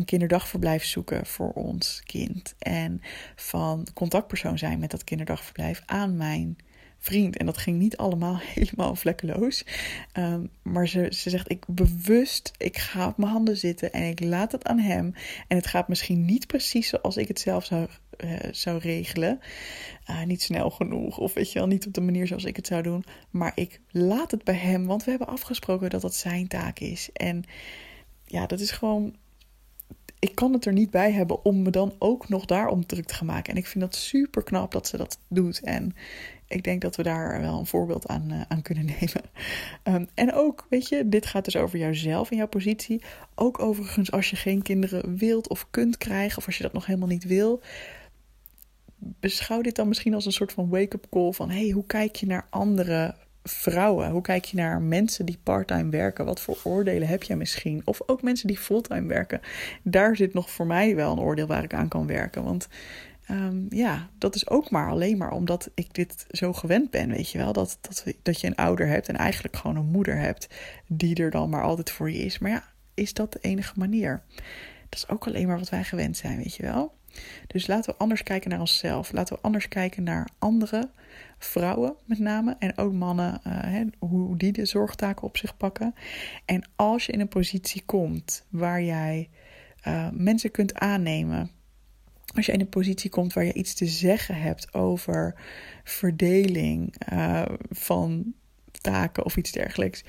een 0.00 0.06
kinderdagverblijf 0.06 0.84
zoeken 0.84 1.26
voor 1.26 1.52
ons 1.52 2.02
kind. 2.04 2.54
En 2.58 3.00
van 3.36 3.86
contactpersoon 3.94 4.58
zijn 4.58 4.78
met 4.78 4.90
dat 4.90 5.04
kinderdagverblijf 5.04 5.82
aan 5.86 6.16
mijn 6.16 6.56
vriend. 6.98 7.36
En 7.36 7.46
dat 7.46 7.56
ging 7.56 7.78
niet 7.78 7.96
allemaal 7.96 8.38
helemaal 8.54 8.94
vlekkeloos. 8.94 9.64
Um, 10.18 10.50
maar 10.62 10.88
ze, 10.88 11.06
ze 11.10 11.30
zegt: 11.30 11.50
Ik 11.50 11.64
bewust, 11.68 12.52
ik 12.56 12.78
ga 12.78 13.06
op 13.06 13.16
mijn 13.16 13.32
handen 13.32 13.56
zitten 13.56 13.92
en 13.92 14.02
ik 14.02 14.20
laat 14.20 14.52
het 14.52 14.64
aan 14.64 14.78
hem. 14.78 15.14
En 15.48 15.56
het 15.56 15.66
gaat 15.66 15.88
misschien 15.88 16.24
niet 16.24 16.46
precies 16.46 16.88
zoals 16.88 17.16
ik 17.16 17.28
het 17.28 17.40
zelf 17.40 17.64
zou, 17.64 17.88
uh, 18.24 18.38
zou 18.50 18.78
regelen. 18.78 19.40
Uh, 20.10 20.22
niet 20.22 20.42
snel 20.42 20.70
genoeg, 20.70 21.18
of 21.18 21.34
weet 21.34 21.52
je 21.52 21.58
wel, 21.58 21.68
niet 21.68 21.86
op 21.86 21.94
de 21.94 22.00
manier 22.00 22.26
zoals 22.26 22.44
ik 22.44 22.56
het 22.56 22.66
zou 22.66 22.82
doen. 22.82 23.04
Maar 23.30 23.52
ik 23.54 23.80
laat 23.90 24.30
het 24.30 24.44
bij 24.44 24.54
hem, 24.54 24.86
want 24.86 25.04
we 25.04 25.10
hebben 25.10 25.28
afgesproken 25.28 25.90
dat 25.90 26.00
dat 26.00 26.14
zijn 26.14 26.48
taak 26.48 26.78
is. 26.78 27.10
En 27.12 27.44
ja, 28.24 28.46
dat 28.46 28.60
is 28.60 28.70
gewoon 28.70 29.14
ik 30.20 30.34
kan 30.34 30.52
het 30.52 30.64
er 30.64 30.72
niet 30.72 30.90
bij 30.90 31.12
hebben 31.12 31.44
om 31.44 31.62
me 31.62 31.70
dan 31.70 31.94
ook 31.98 32.28
nog 32.28 32.44
daarom 32.44 32.86
druk 32.86 33.04
te 33.06 33.14
gaan 33.14 33.26
maken. 33.26 33.52
En 33.52 33.58
ik 33.58 33.66
vind 33.66 33.84
dat 33.84 33.94
super 33.94 34.42
knap 34.42 34.72
dat 34.72 34.86
ze 34.86 34.96
dat 34.96 35.18
doet. 35.28 35.60
En 35.60 35.94
ik 36.48 36.62
denk 36.62 36.80
dat 36.82 36.96
we 36.96 37.02
daar 37.02 37.40
wel 37.40 37.58
een 37.58 37.66
voorbeeld 37.66 38.06
aan, 38.06 38.32
uh, 38.32 38.40
aan 38.48 38.62
kunnen 38.62 38.84
nemen. 39.00 39.22
Um, 39.84 40.08
en 40.14 40.32
ook, 40.32 40.66
weet 40.68 40.88
je, 40.88 41.08
dit 41.08 41.26
gaat 41.26 41.44
dus 41.44 41.56
over 41.56 41.78
jouzelf 41.78 42.30
en 42.30 42.36
jouw 42.36 42.48
positie. 42.48 43.02
Ook 43.34 43.58
overigens 43.58 44.12
als 44.12 44.30
je 44.30 44.36
geen 44.36 44.62
kinderen 44.62 45.16
wilt 45.16 45.48
of 45.48 45.66
kunt 45.70 45.96
krijgen, 45.96 46.38
of 46.38 46.46
als 46.46 46.56
je 46.56 46.62
dat 46.62 46.72
nog 46.72 46.86
helemaal 46.86 47.08
niet 47.08 47.24
wil. 47.24 47.60
Beschouw 48.96 49.60
dit 49.60 49.76
dan 49.76 49.88
misschien 49.88 50.14
als 50.14 50.26
een 50.26 50.32
soort 50.32 50.52
van 50.52 50.68
wake-up 50.68 51.06
call 51.10 51.32
van: 51.32 51.50
hey, 51.50 51.70
hoe 51.70 51.86
kijk 51.86 52.16
je 52.16 52.26
naar 52.26 52.46
andere 52.50 53.14
vrouwen? 53.42 54.10
Hoe 54.10 54.22
kijk 54.22 54.44
je 54.44 54.56
naar 54.56 54.82
mensen 54.82 55.26
die 55.26 55.38
parttime 55.42 55.90
werken? 55.90 56.24
Wat 56.24 56.40
voor 56.40 56.58
oordelen 56.64 57.08
heb 57.08 57.22
jij 57.22 57.36
misschien? 57.36 57.82
Of 57.84 58.00
ook 58.06 58.22
mensen 58.22 58.46
die 58.46 58.58
fulltime 58.58 59.06
werken. 59.06 59.40
Daar 59.82 60.16
zit 60.16 60.34
nog 60.34 60.50
voor 60.50 60.66
mij 60.66 60.96
wel 60.96 61.12
een 61.12 61.18
oordeel 61.18 61.46
waar 61.46 61.64
ik 61.64 61.74
aan 61.74 61.88
kan 61.88 62.06
werken. 62.06 62.44
Want 62.44 62.68
um, 63.30 63.66
ja, 63.68 64.08
dat 64.18 64.34
is 64.34 64.48
ook 64.48 64.70
maar 64.70 64.90
alleen 64.90 65.16
maar 65.16 65.32
omdat 65.32 65.70
ik 65.74 65.94
dit 65.94 66.26
zo 66.30 66.52
gewend 66.52 66.90
ben, 66.90 67.08
weet 67.08 67.30
je 67.30 67.38
wel. 67.38 67.52
Dat, 67.52 67.78
dat, 67.80 68.04
dat 68.22 68.40
je 68.40 68.46
een 68.46 68.56
ouder 68.56 68.86
hebt 68.86 69.08
en 69.08 69.16
eigenlijk 69.16 69.56
gewoon 69.56 69.76
een 69.76 69.90
moeder 69.90 70.18
hebt 70.18 70.48
die 70.86 71.16
er 71.16 71.30
dan 71.30 71.50
maar 71.50 71.62
altijd 71.62 71.90
voor 71.90 72.10
je 72.10 72.18
is. 72.18 72.38
Maar 72.38 72.50
ja, 72.50 72.64
is 72.94 73.14
dat 73.14 73.32
de 73.32 73.38
enige 73.40 73.74
manier? 73.78 74.22
Dat 74.88 74.98
is 74.98 75.08
ook 75.08 75.26
alleen 75.26 75.46
maar 75.46 75.58
wat 75.58 75.68
wij 75.68 75.84
gewend 75.84 76.16
zijn, 76.16 76.36
weet 76.36 76.54
je 76.54 76.62
wel. 76.62 76.98
Dus 77.46 77.66
laten 77.66 77.92
we 77.92 77.98
anders 77.98 78.22
kijken 78.22 78.50
naar 78.50 78.60
onszelf. 78.60 79.12
Laten 79.12 79.34
we 79.34 79.42
anders 79.42 79.68
kijken 79.68 80.02
naar 80.02 80.28
andere 80.38 80.90
vrouwen 81.38 81.94
met 82.04 82.18
name. 82.18 82.56
En 82.58 82.78
ook 82.78 82.92
mannen, 82.92 83.40
hè, 83.48 83.84
hoe 83.98 84.36
die 84.36 84.52
de 84.52 84.64
zorgtaken 84.64 85.22
op 85.22 85.36
zich 85.36 85.56
pakken. 85.56 85.94
En 86.44 86.68
als 86.76 87.06
je 87.06 87.12
in 87.12 87.20
een 87.20 87.28
positie 87.28 87.82
komt 87.86 88.44
waar 88.48 88.82
jij 88.82 89.28
uh, 89.86 90.08
mensen 90.12 90.50
kunt 90.50 90.74
aannemen. 90.74 91.50
Als 92.34 92.46
je 92.46 92.52
in 92.52 92.60
een 92.60 92.68
positie 92.68 93.10
komt 93.10 93.32
waar 93.32 93.44
je 93.44 93.52
iets 93.52 93.74
te 93.74 93.86
zeggen 93.86 94.34
hebt 94.34 94.74
over 94.74 95.34
verdeling 95.84 96.94
uh, 97.12 97.42
van 97.70 98.34
taken 98.80 99.24
of 99.24 99.36
iets 99.36 99.52
dergelijks 99.52 100.04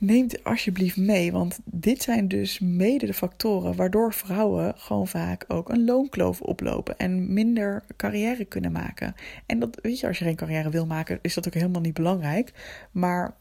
neem 0.00 0.22
het 0.22 0.44
alsjeblieft 0.44 0.96
mee. 0.96 1.32
Want 1.32 1.58
dit 1.64 2.02
zijn 2.02 2.28
dus 2.28 2.58
mede 2.58 3.06
de 3.06 3.14
factoren 3.14 3.76
waardoor 3.76 4.14
vrouwen 4.14 4.74
gewoon 4.76 5.08
vaak 5.08 5.44
ook 5.48 5.68
een 5.68 5.84
loonkloof 5.84 6.40
oplopen 6.40 6.98
en 6.98 7.32
minder 7.32 7.82
carrière 7.96 8.44
kunnen 8.44 8.72
maken. 8.72 9.14
En 9.46 9.58
dat 9.58 9.78
weet 9.82 10.00
je, 10.00 10.06
als 10.06 10.18
je 10.18 10.24
geen 10.24 10.36
carrière 10.36 10.70
wil 10.70 10.86
maken, 10.86 11.18
is 11.22 11.34
dat 11.34 11.46
ook 11.46 11.54
helemaal 11.54 11.80
niet 11.80 11.94
belangrijk. 11.94 12.52
Maar 12.90 13.36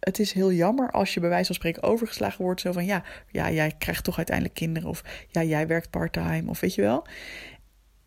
het 0.00 0.18
is 0.18 0.32
heel 0.32 0.52
jammer 0.52 0.90
als 0.90 1.14
je 1.14 1.20
bij 1.20 1.28
wijze 1.28 1.46
van 1.46 1.54
spreken 1.54 1.82
overgeslagen 1.82 2.44
wordt. 2.44 2.60
Zo 2.60 2.72
van 2.72 2.84
ja, 2.84 3.04
ja, 3.30 3.50
jij 3.50 3.74
krijgt 3.78 4.04
toch 4.04 4.16
uiteindelijk 4.16 4.56
kinderen. 4.56 4.88
Of 4.88 5.26
ja, 5.28 5.42
jij 5.42 5.66
werkt 5.66 5.90
parttime. 5.90 6.50
Of 6.50 6.60
weet 6.60 6.74
je 6.74 6.82
wel. 6.82 7.06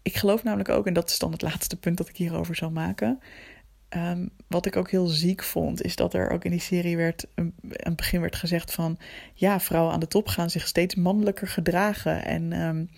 Ik 0.02 0.16
geloof 0.16 0.44
namelijk 0.44 0.70
ook, 0.70 0.88
en 0.88 0.94
dat 0.94 1.10
is 1.10 1.20
dan 1.20 1.32
het 1.32 1.42
laatste 1.42 1.80
punt 1.80 1.98
dat 1.98 2.10
ik 2.10 2.18
hierover 2.18 2.56
zal 2.56 2.72
maken 2.72 3.20
Um, 3.96 4.30
wat 4.48 4.66
ik 4.66 4.76
ook 4.76 4.90
heel 4.90 5.08
ziek 5.08 5.44
vond, 5.44 5.82
is 5.82 5.96
dat 5.96 6.14
er 6.14 6.30
ook 6.30 6.44
in 6.44 6.52
die 6.52 6.60
serie 6.60 6.98
werd, 6.98 7.28
aan 7.36 7.54
het 7.68 7.96
begin 7.96 8.22
werd 8.22 8.36
gezegd 8.36 8.74
van, 8.74 8.98
ja, 9.34 9.60
vrouwen 9.60 9.94
aan 9.94 10.00
de 10.00 10.08
top 10.08 10.28
gaan 10.28 10.50
zich 10.50 10.68
steeds 10.68 10.96
mannelijker 10.96 11.48
gedragen. 11.48 12.26
En 12.26 12.62
um, 12.62 12.90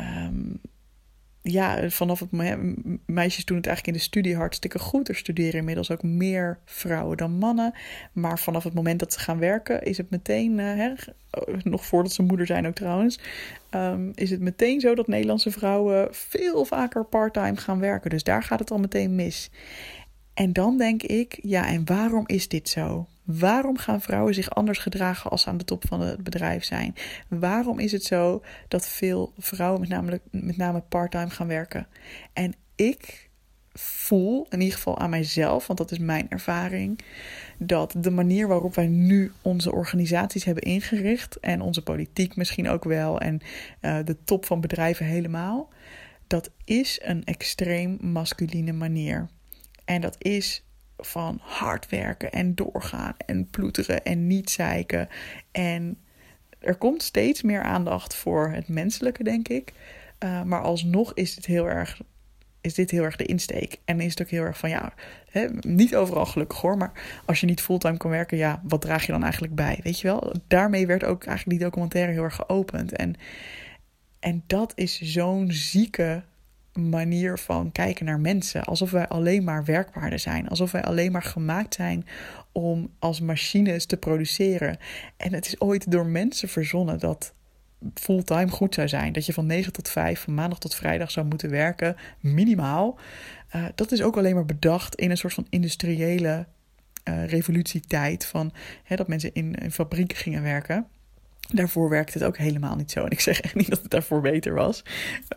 um, 0.00 0.60
ja, 1.42 1.90
vanaf 1.90 2.20
het 2.20 2.30
moment, 2.30 2.78
meisjes 3.06 3.44
doen 3.44 3.56
het 3.56 3.66
eigenlijk 3.66 3.96
in 3.96 4.02
de 4.02 4.08
studie 4.08 4.36
hartstikke 4.36 4.78
goed. 4.78 5.08
Er 5.08 5.16
studeren 5.16 5.58
inmiddels 5.58 5.90
ook 5.90 6.02
meer 6.02 6.58
vrouwen 6.64 7.16
dan 7.16 7.38
mannen. 7.38 7.74
Maar 8.12 8.38
vanaf 8.38 8.64
het 8.64 8.74
moment 8.74 9.00
dat 9.00 9.12
ze 9.12 9.18
gaan 9.18 9.38
werken, 9.38 9.82
is 9.82 9.96
het 9.96 10.10
meteen, 10.10 10.58
uh, 10.58 10.92
nog 11.62 11.84
voordat 11.84 12.12
ze 12.12 12.22
moeder 12.22 12.46
zijn 12.46 12.66
ook 12.66 12.74
trouwens, 12.74 13.18
um, 13.70 14.12
is 14.14 14.30
het 14.30 14.40
meteen 14.40 14.80
zo 14.80 14.94
dat 14.94 15.06
Nederlandse 15.06 15.50
vrouwen 15.50 16.08
veel 16.10 16.64
vaker 16.64 17.04
parttime 17.04 17.56
gaan 17.56 17.80
werken. 17.80 18.10
Dus 18.10 18.24
daar 18.24 18.42
gaat 18.42 18.58
het 18.58 18.70
al 18.70 18.78
meteen 18.78 19.14
mis. 19.14 19.50
En 20.34 20.52
dan 20.52 20.78
denk 20.78 21.02
ik, 21.02 21.38
ja, 21.42 21.66
en 21.68 21.84
waarom 21.84 22.24
is 22.26 22.48
dit 22.48 22.68
zo? 22.68 23.06
Waarom 23.24 23.78
gaan 23.78 24.00
vrouwen 24.00 24.34
zich 24.34 24.50
anders 24.50 24.78
gedragen 24.78 25.30
als 25.30 25.42
ze 25.42 25.48
aan 25.48 25.56
de 25.56 25.64
top 25.64 25.86
van 25.86 26.00
het 26.00 26.22
bedrijf 26.22 26.64
zijn? 26.64 26.94
Waarom 27.28 27.78
is 27.78 27.92
het 27.92 28.04
zo 28.04 28.42
dat 28.68 28.88
veel 28.88 29.32
vrouwen 29.38 29.80
met 29.80 29.88
name, 29.88 30.20
met 30.30 30.56
name 30.56 30.80
parttime 30.80 31.30
gaan 31.30 31.46
werken? 31.46 31.86
En 32.32 32.54
ik 32.74 33.30
voel, 33.72 34.46
in 34.50 34.60
ieder 34.60 34.74
geval 34.74 34.98
aan 34.98 35.10
mijzelf, 35.10 35.66
want 35.66 35.78
dat 35.78 35.90
is 35.90 35.98
mijn 35.98 36.26
ervaring, 36.30 36.98
dat 37.58 37.94
de 37.96 38.10
manier 38.10 38.48
waarop 38.48 38.74
wij 38.74 38.86
nu 38.86 39.32
onze 39.42 39.72
organisaties 39.72 40.44
hebben 40.44 40.62
ingericht 40.62 41.40
en 41.40 41.60
onze 41.60 41.82
politiek 41.82 42.36
misschien 42.36 42.68
ook 42.68 42.84
wel 42.84 43.20
en 43.20 43.40
uh, 43.80 43.98
de 44.04 44.16
top 44.24 44.46
van 44.46 44.60
bedrijven 44.60 45.06
helemaal, 45.06 45.68
dat 46.26 46.50
is 46.64 47.00
een 47.02 47.24
extreem 47.24 47.98
masculine 48.00 48.72
manier. 48.72 49.28
En 49.84 50.00
dat 50.00 50.16
is 50.18 50.64
van 51.06 51.38
hard 51.40 51.88
werken 51.88 52.32
en 52.32 52.54
doorgaan 52.54 53.14
en 53.26 53.46
ploeteren 53.50 54.04
en 54.04 54.26
niet 54.26 54.50
zeiken. 54.50 55.08
En 55.50 55.98
er 56.58 56.76
komt 56.76 57.02
steeds 57.02 57.42
meer 57.42 57.62
aandacht 57.62 58.14
voor 58.14 58.50
het 58.50 58.68
menselijke, 58.68 59.22
denk 59.22 59.48
ik. 59.48 59.72
Uh, 60.24 60.42
maar 60.42 60.62
alsnog 60.62 61.14
is 61.14 61.34
dit 61.34 61.46
heel 61.46 61.68
erg. 61.68 62.00
Is 62.60 62.74
dit 62.74 62.90
heel 62.90 63.02
erg 63.02 63.16
de 63.16 63.24
insteek? 63.24 63.78
En 63.84 64.00
is 64.00 64.10
het 64.10 64.22
ook 64.22 64.28
heel 64.28 64.42
erg 64.42 64.58
van 64.58 64.68
ja, 64.68 64.94
hè, 65.30 65.46
niet 65.60 65.96
overal 65.96 66.26
gelukkig 66.26 66.60
hoor, 66.60 66.76
maar 66.76 67.22
als 67.24 67.40
je 67.40 67.46
niet 67.46 67.60
fulltime 67.60 67.96
kan 67.96 68.10
werken, 68.10 68.36
ja, 68.36 68.60
wat 68.64 68.80
draag 68.80 69.06
je 69.06 69.12
dan 69.12 69.22
eigenlijk 69.22 69.54
bij? 69.54 69.80
Weet 69.82 70.00
je 70.00 70.06
wel? 70.06 70.34
Daarmee 70.46 70.86
werd 70.86 71.04
ook 71.04 71.24
eigenlijk 71.24 71.58
die 71.58 71.68
documentaire 71.68 72.12
heel 72.12 72.22
erg 72.22 72.34
geopend. 72.34 72.92
En, 72.92 73.14
en 74.20 74.42
dat 74.46 74.72
is 74.74 75.00
zo'n 75.00 75.52
zieke 75.52 76.22
manier 76.72 77.38
van 77.38 77.72
kijken 77.72 78.04
naar 78.04 78.20
mensen. 78.20 78.62
Alsof 78.62 78.90
wij 78.90 79.08
alleen 79.08 79.44
maar 79.44 79.64
werkwaarden 79.64 80.20
zijn. 80.20 80.48
Alsof 80.48 80.70
wij 80.70 80.82
alleen 80.82 81.12
maar 81.12 81.22
gemaakt 81.22 81.74
zijn 81.74 82.06
om 82.52 82.90
als 82.98 83.20
machines 83.20 83.86
te 83.86 83.96
produceren. 83.96 84.78
En 85.16 85.32
het 85.32 85.46
is 85.46 85.60
ooit 85.60 85.90
door 85.90 86.06
mensen 86.06 86.48
verzonnen 86.48 86.98
dat 86.98 87.34
fulltime 87.94 88.50
goed 88.50 88.74
zou 88.74 88.88
zijn. 88.88 89.12
Dat 89.12 89.26
je 89.26 89.32
van 89.32 89.46
9 89.46 89.72
tot 89.72 89.88
5, 89.88 90.20
van 90.20 90.34
maandag 90.34 90.58
tot 90.58 90.74
vrijdag 90.74 91.10
zou 91.10 91.26
moeten 91.26 91.50
werken, 91.50 91.96
minimaal. 92.20 92.98
Uh, 93.56 93.64
dat 93.74 93.92
is 93.92 94.02
ook 94.02 94.16
alleen 94.16 94.34
maar 94.34 94.44
bedacht 94.44 94.94
in 94.94 95.10
een 95.10 95.16
soort 95.16 95.34
van 95.34 95.46
industriële 95.50 96.46
uh, 97.08 97.26
revolutietijd. 97.26 98.26
Van 98.26 98.52
hè, 98.84 98.96
dat 98.96 99.08
mensen 99.08 99.30
in, 99.32 99.54
in 99.54 99.72
fabrieken 99.72 100.16
gingen 100.16 100.42
werken. 100.42 100.86
Daarvoor 101.48 101.88
werkte 101.88 102.18
het 102.18 102.26
ook 102.26 102.36
helemaal 102.36 102.76
niet 102.76 102.90
zo. 102.90 103.04
En 103.04 103.10
ik 103.10 103.20
zeg 103.20 103.40
echt 103.40 103.54
niet 103.54 103.68
dat 103.68 103.82
het 103.82 103.90
daarvoor 103.90 104.20
beter 104.20 104.54
was. 104.54 104.84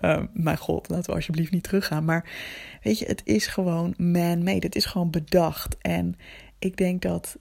Uh, 0.02 0.24
maar 0.34 0.58
god, 0.58 0.90
laten 0.90 1.10
we 1.10 1.16
alsjeblieft 1.16 1.52
niet 1.52 1.64
teruggaan. 1.64 2.06
Maar 2.06 2.30
weet 2.84 3.00
je, 3.00 3.06
het 3.06 3.22
is 3.24 3.48
gewoon 3.48 3.94
man-made. 3.98 4.66
Het 4.66 4.76
is 4.76 4.86
gewoon 4.86 5.10
bedacht. 5.10 5.78
En 5.82 6.18
ik 6.60 6.78
denk 6.78 7.02
dat 7.02 7.38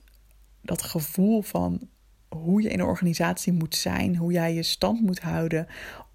dat 0.61 0.81
gevoel 0.81 1.41
van 1.41 1.87
hoe 2.29 2.61
je 2.61 2.69
in 2.69 2.79
een 2.79 2.85
organisatie 2.85 3.53
moet 3.53 3.75
zijn, 3.75 4.15
hoe 4.15 4.31
jij 4.31 4.53
je 4.53 4.63
stand 4.63 5.01
moet 5.01 5.19
houden 5.19 5.67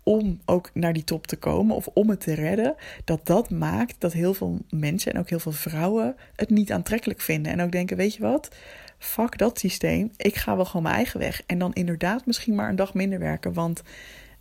om 0.03 0.41
ook 0.45 0.71
naar 0.75 0.93
die 0.93 1.05
top 1.05 1.27
te 1.27 1.37
komen 1.37 1.77
of 1.77 1.87
om 1.87 2.11
het 2.11 2.21
te 2.21 2.35
redden, 2.35 2.75
dat 3.05 3.27
dat 3.27 3.51
maakt 3.51 3.97
dat 3.99 4.13
heel 4.13 4.35
veel 4.35 4.59
mensen 4.71 5.13
en 5.13 5.21
ook 5.21 5.29
heel 5.29 5.41
veel 5.41 5.53
vrouwen 5.53 6.17
het 6.37 6.51
niet 6.51 6.73
aantrekkelijk 6.73 7.21
vinden. 7.21 7.53
En 7.53 7.61
ook 7.61 7.73
denken, 7.73 7.97
weet 7.97 8.15
je 8.15 8.23
wat, 8.23 8.57
fuck 9.01 9.39
dat 9.39 9.59
systeem, 9.59 10.11
ik 10.17 10.37
ga 10.37 10.57
wel 10.57 10.65
gewoon 10.65 10.83
mijn 10.83 10.95
eigen 10.95 11.21
weg. 11.21 11.43
En 11.47 11.59
dan 11.59 11.73
inderdaad 11.73 12.27
misschien 12.27 12.55
maar 12.55 12.69
een 12.69 12.77
dag 12.77 12.95
minder 12.95 13.19
werken, 13.19 13.53
want 13.53 13.83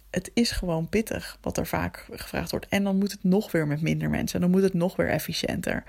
het 0.10 0.32
is 0.34 0.52
gewoon 0.52 0.89
pittig 0.89 1.38
wat 1.41 1.58
er 1.58 1.67
vaak 1.67 2.06
gevraagd 2.12 2.52
wordt. 2.52 2.67
En 2.67 2.84
dan 2.84 2.98
moet 2.98 3.12
het 3.12 3.24
nog 3.24 3.52
weer 3.52 3.67
met 3.67 3.82
minder 3.82 4.10
mensen, 4.10 4.36
en 4.36 4.41
dan 4.41 4.52
moet 4.52 4.63
het 4.63 4.74
nog 4.74 4.95
weer 4.95 5.10
efficiënter. 5.10 5.84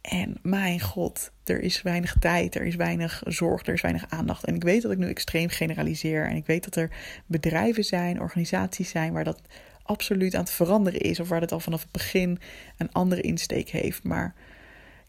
En 0.00 0.36
mijn 0.42 0.80
god, 0.80 1.30
er 1.44 1.60
is 1.60 1.82
weinig 1.82 2.16
tijd, 2.20 2.54
er 2.54 2.64
is 2.64 2.74
weinig 2.74 3.22
zorg, 3.24 3.66
er 3.66 3.72
is 3.72 3.80
weinig 3.80 4.04
aandacht. 4.08 4.44
En 4.44 4.54
ik 4.54 4.62
weet 4.62 4.82
dat 4.82 4.92
ik 4.92 4.98
nu 4.98 5.08
extreem 5.08 5.48
generaliseer. 5.48 6.26
En 6.26 6.36
ik 6.36 6.46
weet 6.46 6.64
dat 6.64 6.76
er 6.76 6.90
bedrijven 7.26 7.84
zijn, 7.84 8.20
organisaties 8.20 8.90
zijn 8.90 9.12
waar 9.12 9.24
dat 9.24 9.40
absoluut 9.82 10.34
aan 10.34 10.40
het 10.40 10.50
veranderen 10.50 11.00
is. 11.00 11.20
Of 11.20 11.28
waar 11.28 11.40
het 11.40 11.52
al 11.52 11.60
vanaf 11.60 11.82
het 11.82 11.92
begin 11.92 12.38
een 12.76 12.92
andere 12.92 13.20
insteek 13.20 13.68
heeft. 13.68 14.02
Maar 14.02 14.34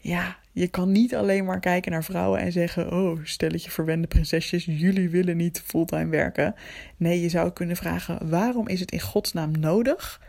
ja, 0.08 0.36
je 0.52 0.68
kan 0.68 0.92
niet 0.92 1.14
alleen 1.14 1.44
maar 1.44 1.60
kijken 1.60 1.92
naar 1.92 2.04
vrouwen 2.04 2.40
en 2.40 2.52
zeggen: 2.52 2.92
Oh, 2.92 3.18
stelletje 3.24 3.70
verwende 3.70 4.06
prinsesjes, 4.06 4.64
jullie 4.64 5.08
willen 5.08 5.36
niet 5.36 5.62
fulltime 5.64 6.10
werken. 6.10 6.54
Nee, 6.96 7.20
je 7.20 7.28
zou 7.28 7.50
kunnen 7.50 7.76
vragen: 7.76 8.30
waarom 8.30 8.68
is 8.68 8.80
het 8.80 8.90
in 8.90 9.00
godsnaam 9.00 9.50
nodig 9.60 10.20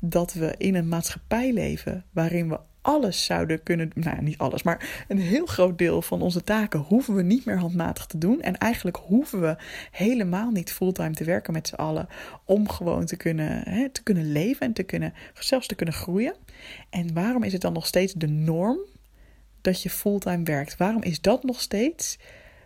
dat 0.00 0.32
we 0.32 0.54
in 0.58 0.74
een 0.74 0.88
maatschappij 0.88 1.52
leven 1.52 2.04
waarin 2.12 2.48
we 2.48 2.58
alles 2.80 3.24
zouden 3.24 3.62
kunnen, 3.62 3.90
nou 3.94 4.22
niet 4.22 4.38
alles, 4.38 4.62
maar 4.62 5.04
een 5.08 5.18
heel 5.18 5.46
groot 5.46 5.78
deel 5.78 6.02
van 6.02 6.22
onze 6.22 6.44
taken 6.44 6.80
hoeven 6.80 7.14
we 7.14 7.22
niet 7.22 7.44
meer 7.44 7.58
handmatig 7.58 8.06
te 8.06 8.18
doen. 8.18 8.40
En 8.40 8.58
eigenlijk 8.58 8.96
hoeven 8.96 9.40
we 9.40 9.56
helemaal 9.90 10.50
niet 10.50 10.72
fulltime 10.72 11.14
te 11.14 11.24
werken 11.24 11.52
met 11.52 11.68
z'n 11.68 11.74
allen 11.74 12.08
om 12.44 12.68
gewoon 12.68 13.04
te 13.04 13.16
kunnen, 13.16 13.62
hè, 13.68 13.88
te 13.88 14.02
kunnen 14.02 14.32
leven 14.32 14.66
en 14.66 14.72
te 14.72 14.82
kunnen, 14.82 15.14
zelfs 15.34 15.66
te 15.66 15.74
kunnen 15.74 15.94
groeien. 15.94 16.34
En 16.90 17.14
waarom 17.14 17.42
is 17.42 17.52
het 17.52 17.62
dan 17.62 17.72
nog 17.72 17.86
steeds 17.86 18.12
de 18.12 18.28
norm 18.28 18.78
dat 19.66 19.82
je 19.82 19.90
fulltime 19.90 20.42
werkt? 20.42 20.76
Waarom 20.76 21.02
is 21.02 21.20
dat 21.20 21.42
nog 21.42 21.60
steeds 21.60 22.18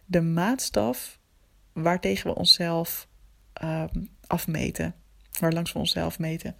de 0.04 0.20
maatstaf 0.20 1.18
waartegen 1.72 2.30
we 2.30 2.36
onszelf 2.36 3.08
um, 3.62 4.08
afmeten? 4.26 4.94
Waar 5.40 5.52
langs 5.52 5.72
we 5.72 5.78
onszelf 5.78 6.18
meten? 6.18 6.56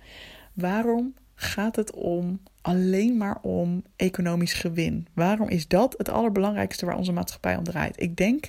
Waarom 0.53 1.14
gaat 1.35 1.76
het 1.76 1.92
om 1.94 2.42
alleen 2.62 3.16
maar 3.16 3.38
om 3.42 3.83
economisch 3.96 4.53
gewin? 4.53 5.07
Waarom 5.14 5.48
is 5.48 5.68
dat 5.68 5.94
het 5.96 6.09
allerbelangrijkste 6.09 6.87
waar 6.87 6.96
onze 6.96 7.12
maatschappij 7.12 7.57
om 7.57 7.64
draait? 7.64 8.03
Ik 8.03 8.16
denk 8.16 8.48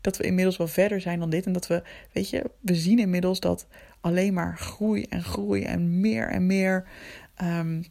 dat 0.00 0.16
we 0.16 0.24
inmiddels 0.24 0.56
wel 0.56 0.68
verder 0.68 1.00
zijn 1.00 1.18
dan 1.18 1.30
dit 1.30 1.46
en 1.46 1.52
dat 1.52 1.66
we, 1.66 1.82
weet 2.12 2.30
je, 2.30 2.50
we 2.60 2.74
zien 2.74 2.98
inmiddels 2.98 3.40
dat 3.40 3.66
alleen 4.00 4.34
maar 4.34 4.58
groei 4.58 5.02
en 5.02 5.22
groei 5.22 5.62
en 5.62 6.00
meer 6.00 6.28
en 6.28 6.46
meer. 6.46 6.88
Um, 7.42 7.84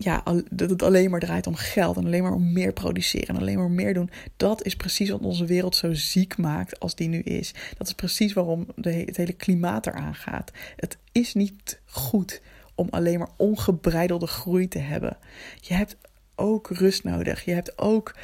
ja, 0.00 0.22
dat 0.50 0.70
het 0.70 0.82
alleen 0.82 1.10
maar 1.10 1.20
draait 1.20 1.46
om 1.46 1.54
geld 1.54 1.96
en 1.96 2.04
alleen 2.04 2.22
maar 2.22 2.32
om 2.32 2.52
meer 2.52 2.72
produceren 2.72 3.28
en 3.28 3.36
alleen 3.36 3.58
maar 3.58 3.70
meer 3.70 3.94
doen. 3.94 4.10
Dat 4.36 4.64
is 4.64 4.76
precies 4.76 5.10
wat 5.10 5.20
onze 5.20 5.44
wereld 5.44 5.76
zo 5.76 5.94
ziek 5.94 6.36
maakt 6.36 6.80
als 6.80 6.94
die 6.94 7.08
nu 7.08 7.20
is. 7.20 7.54
Dat 7.78 7.86
is 7.86 7.92
precies 7.92 8.32
waarom 8.32 8.66
de, 8.76 8.92
het 8.92 9.16
hele 9.16 9.32
klimaat 9.32 9.86
eraan 9.86 10.14
gaat. 10.14 10.52
Het 10.76 10.98
is 11.12 11.34
niet 11.34 11.80
goed 11.84 12.40
om 12.74 12.88
alleen 12.90 13.18
maar 13.18 13.30
ongebreidelde 13.36 14.26
groei 14.26 14.68
te 14.68 14.78
hebben. 14.78 15.16
Je 15.60 15.74
hebt 15.74 15.96
ook 16.34 16.70
rust 16.70 17.04
nodig. 17.04 17.44
Je 17.44 17.52
hebt 17.52 17.78
ook 17.78 18.16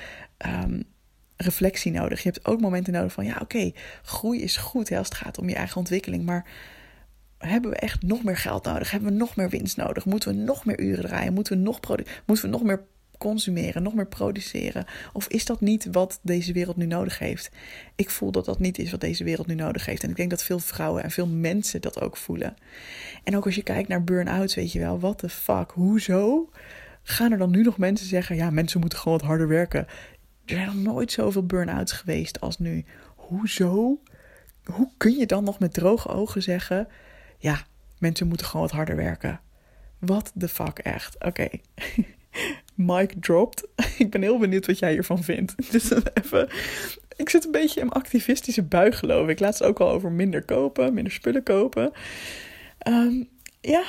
um, 0.46 0.84
reflectie 1.37 1.92
nodig. 1.92 2.22
Je 2.22 2.28
hebt 2.28 2.46
ook 2.46 2.60
momenten 2.60 2.92
nodig 2.92 3.12
van 3.12 3.24
ja, 3.24 3.38
oké, 3.42 3.72
groei 4.02 4.42
is 4.42 4.56
goed 4.56 4.92
als 4.92 5.08
het 5.08 5.16
gaat 5.16 5.38
om 5.38 5.48
je 5.48 5.54
eigen 5.54 5.76
ontwikkeling. 5.76 6.24
Maar 6.24 6.46
hebben 7.46 7.70
we 7.70 7.76
echt 7.76 8.02
nog 8.02 8.24
meer 8.24 8.37
geld 8.37 8.64
nodig? 8.64 8.90
Hebben 8.90 9.12
we 9.12 9.18
nog 9.18 9.37
meer 9.37 9.48
winst 9.48 9.76
nodig? 9.76 10.04
Moeten 10.04 10.37
we 10.37 10.42
nog 10.42 10.64
meer 10.64 10.80
uren 10.80 11.04
draaien? 11.04 11.33
Moeten 11.33 11.57
we 11.57 11.62
nog, 11.62 11.80
moeten 12.26 12.44
we 12.44 12.50
nog 12.50 12.62
meer 12.62 12.83
consumeren, 13.18 13.83
nog 13.83 13.94
meer 13.94 14.07
produceren? 14.07 14.85
Of 15.12 15.28
is 15.28 15.44
dat 15.44 15.61
niet 15.61 15.88
wat 15.92 16.18
deze 16.22 16.52
wereld 16.52 16.76
nu 16.76 16.87
nodig 16.87 17.18
heeft? 17.18 17.50
Ik 17.96 18.11
voel 18.11 18.30
dat 18.30 18.44
dat 18.44 18.59
niet 18.59 18.78
is 18.78 18.90
wat 18.90 19.00
deze 19.00 19.24
wereld 19.24 19.46
nu 19.46 19.54
nodig 19.54 19.87
heeft. 19.87 20.02
En 20.02 20.11
ik 20.11 20.16
denk 20.16 20.30
dat 20.30 20.42
veel 20.42 20.59
vrouwen 20.59 21.02
en 21.02 21.11
veel 21.11 21.26
mensen 21.26 21.80
dat 21.80 22.00
ook 22.00 22.16
voelen. 22.16 22.54
En 23.24 23.37
ook 23.37 23.44
als 23.44 23.54
je 23.54 23.62
kijkt 23.62 23.88
naar 23.88 24.04
burn-outs, 24.04 24.54
weet 24.54 24.72
je 24.72 24.78
wel, 24.78 25.00
what 25.00 25.18
the 25.18 25.28
fuck, 25.28 25.70
hoezo? 25.70 26.50
Gaan 27.02 27.33
er 27.33 27.38
dan 27.38 27.50
nu 27.50 27.62
nog 27.62 27.78
mensen 27.78 28.07
zeggen, 28.07 28.37
ja, 28.37 28.50
mensen 28.50 28.80
moeten 28.80 28.98
gewoon 28.98 29.18
wat 29.18 29.26
harder 29.26 29.48
werken? 29.48 29.87
Er 30.44 30.54
zijn 30.54 30.66
nog 30.66 30.94
nooit 30.94 31.12
zoveel 31.12 31.46
burn-outs 31.46 31.92
geweest 31.92 32.40
als 32.40 32.59
nu. 32.59 32.85
Hoezo? 33.16 34.00
Hoe 34.64 34.90
kun 34.96 35.16
je 35.16 35.26
dan 35.26 35.44
nog 35.44 35.59
met 35.59 35.72
droge 35.72 36.09
ogen 36.09 36.42
zeggen, 36.42 36.88
ja, 37.44 37.66
mensen 37.98 38.26
moeten 38.26 38.46
gewoon 38.46 38.66
wat 38.66 38.74
harder 38.74 38.96
werken? 38.96 39.40
What 39.98 40.33
the 40.38 40.48
fuck, 40.48 40.78
echt? 40.78 41.24
Oké. 41.24 41.48
Mike 42.74 43.18
dropped. 43.18 43.68
ik 43.98 44.11
ben 44.11 44.22
heel 44.22 44.38
benieuwd 44.38 44.66
wat 44.66 44.78
jij 44.78 44.92
hiervan 44.92 45.22
vindt. 45.22 45.54
Dus 45.72 45.90
even. 46.14 46.48
Ik 47.16 47.30
zit 47.30 47.44
een 47.44 47.50
beetje 47.50 47.80
in 47.80 47.90
activistische 47.90 48.62
bui, 48.62 48.92
geloof 48.92 49.28
ik. 49.28 49.40
Laatst 49.40 49.62
ook 49.62 49.80
al 49.80 49.90
over 49.90 50.12
minder 50.12 50.44
kopen, 50.44 50.94
minder 50.94 51.12
spullen 51.12 51.42
kopen. 51.42 51.92
Um, 52.88 53.28
ja, 53.61 53.85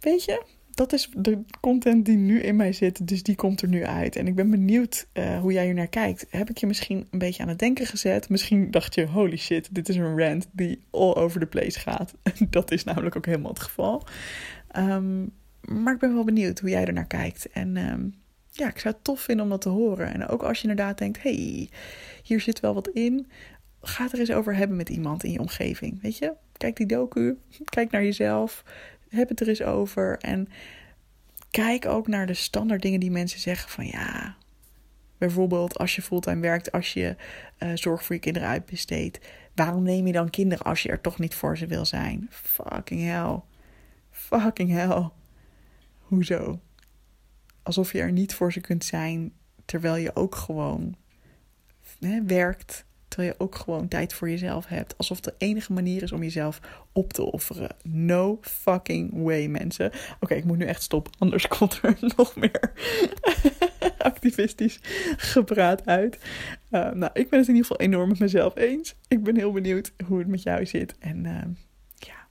weet 0.00 0.24
je, 0.24 0.44
dat 0.70 0.92
is 0.92 1.10
de 1.16 1.42
content 1.60 2.04
die 2.04 2.16
nu 2.16 2.40
in 2.40 2.56
mij 2.56 2.72
zit. 2.72 3.08
Dus 3.08 3.22
die 3.22 3.34
komt 3.34 3.62
er 3.62 3.68
nu 3.68 3.84
uit. 3.84 4.16
En 4.16 4.26
ik 4.26 4.34
ben 4.34 4.50
benieuwd 4.50 5.06
uh, 5.12 5.38
hoe 5.40 5.52
jij 5.52 5.64
hier 5.64 5.74
naar 5.74 5.88
kijkt. 5.88 6.26
Heb 6.30 6.50
ik 6.50 6.58
je 6.58 6.66
misschien 6.66 7.06
een 7.10 7.18
beetje 7.18 7.42
aan 7.42 7.48
het 7.48 7.58
denken 7.58 7.86
gezet? 7.86 8.28
Misschien 8.28 8.70
dacht 8.70 8.94
je: 8.94 9.06
holy 9.06 9.36
shit, 9.36 9.74
dit 9.74 9.88
is 9.88 9.96
een 9.96 10.18
rant 10.18 10.48
die 10.52 10.80
all 10.90 11.14
over 11.14 11.40
the 11.40 11.46
place 11.46 11.78
gaat. 11.78 12.14
dat 12.50 12.70
is 12.70 12.84
namelijk 12.84 13.16
ook 13.16 13.26
helemaal 13.26 13.50
het 13.50 13.60
geval. 13.60 14.06
Um, 14.76 15.32
maar 15.60 15.94
ik 15.94 16.00
ben 16.00 16.14
wel 16.14 16.24
benieuwd 16.24 16.60
hoe 16.60 16.70
jij 16.70 16.84
er 16.84 16.92
naar 16.92 17.06
kijkt. 17.06 17.50
En 17.50 17.76
um, 17.76 18.14
ja, 18.50 18.68
ik 18.68 18.78
zou 18.78 18.94
het 18.94 19.04
tof 19.04 19.20
vinden 19.20 19.44
om 19.44 19.50
dat 19.50 19.60
te 19.60 19.68
horen. 19.68 20.14
En 20.14 20.28
ook 20.28 20.42
als 20.42 20.60
je 20.60 20.68
inderdaad 20.68 20.98
denkt: 20.98 21.22
hey, 21.22 21.68
hier 22.22 22.40
zit 22.40 22.60
wel 22.60 22.74
wat 22.74 22.88
in. 22.88 23.26
Ga 23.82 24.02
het 24.02 24.12
er 24.12 24.18
eens 24.18 24.32
over 24.32 24.56
hebben 24.56 24.76
met 24.76 24.88
iemand 24.88 25.24
in 25.24 25.32
je 25.32 25.40
omgeving. 25.40 26.02
Weet 26.02 26.18
je, 26.18 26.32
kijk 26.56 26.76
die 26.76 26.86
docu, 26.86 27.38
kijk 27.64 27.90
naar 27.90 28.04
jezelf, 28.04 28.64
heb 29.10 29.28
het 29.28 29.40
er 29.40 29.48
eens 29.48 29.62
over. 29.62 30.18
En 30.18 30.48
kijk 31.50 31.86
ook 31.86 32.06
naar 32.06 32.26
de 32.26 32.34
standaard 32.34 32.82
dingen 32.82 33.00
die 33.00 33.10
mensen 33.10 33.40
zeggen: 33.40 33.70
van 33.70 33.86
ja, 33.86 34.36
bijvoorbeeld 35.18 35.78
als 35.78 35.96
je 35.96 36.02
fulltime 36.02 36.40
werkt, 36.40 36.72
als 36.72 36.92
je 36.92 37.16
uh, 37.58 37.70
zorg 37.74 38.04
voor 38.04 38.14
je 38.14 38.20
kinderen 38.20 38.48
uitbesteedt. 38.48 39.20
Waarom 39.54 39.82
neem 39.82 40.06
je 40.06 40.12
dan 40.12 40.30
kinderen 40.30 40.64
als 40.64 40.82
je 40.82 40.88
er 40.88 41.00
toch 41.00 41.18
niet 41.18 41.34
voor 41.34 41.58
ze 41.58 41.66
wil 41.66 41.84
zijn? 41.84 42.28
Fucking 42.30 43.02
hell. 43.02 43.40
Fucking 44.10 44.70
hell. 44.70 45.08
Hoezo? 45.98 46.60
alsof 47.62 47.92
je 47.92 48.00
er 48.00 48.12
niet 48.12 48.34
voor 48.34 48.52
ze 48.52 48.60
kunt 48.60 48.84
zijn, 48.84 49.32
terwijl 49.64 49.96
je 49.96 50.16
ook 50.16 50.34
gewoon 50.34 50.96
hè, 51.98 52.22
werkt, 52.24 52.84
terwijl 53.10 53.32
je 53.32 53.44
ook 53.44 53.54
gewoon 53.54 53.88
tijd 53.88 54.12
voor 54.12 54.30
jezelf 54.30 54.66
hebt. 54.66 54.94
Alsof 54.96 55.20
de 55.20 55.34
enige 55.38 55.72
manier 55.72 56.02
is 56.02 56.12
om 56.12 56.22
jezelf 56.22 56.60
op 56.92 57.12
te 57.12 57.22
offeren. 57.22 57.76
No 57.82 58.38
fucking 58.40 59.10
way, 59.22 59.46
mensen. 59.46 59.90
Oké, 60.20 60.34
ik 60.34 60.44
moet 60.44 60.58
nu 60.58 60.64
echt 60.64 60.82
stoppen, 60.82 61.12
anders 61.18 61.48
komt 61.58 61.80
er 61.82 61.96
nog 62.16 62.36
meer 62.36 62.72
activistisch 63.98 64.78
gepraat 65.16 65.86
uit. 65.86 66.18
Uh, 66.70 66.90
nou, 66.90 67.10
ik 67.12 67.30
ben 67.30 67.38
het 67.38 67.48
in 67.48 67.54
ieder 67.54 67.70
geval 67.70 67.86
enorm 67.86 68.08
met 68.08 68.18
mezelf 68.18 68.56
eens. 68.56 68.94
Ik 69.08 69.22
ben 69.22 69.36
heel 69.36 69.52
benieuwd 69.52 69.92
hoe 70.06 70.18
het 70.18 70.28
met 70.28 70.42
jou 70.42 70.66
zit. 70.66 70.94
En 70.98 71.24
uh, 71.24 71.42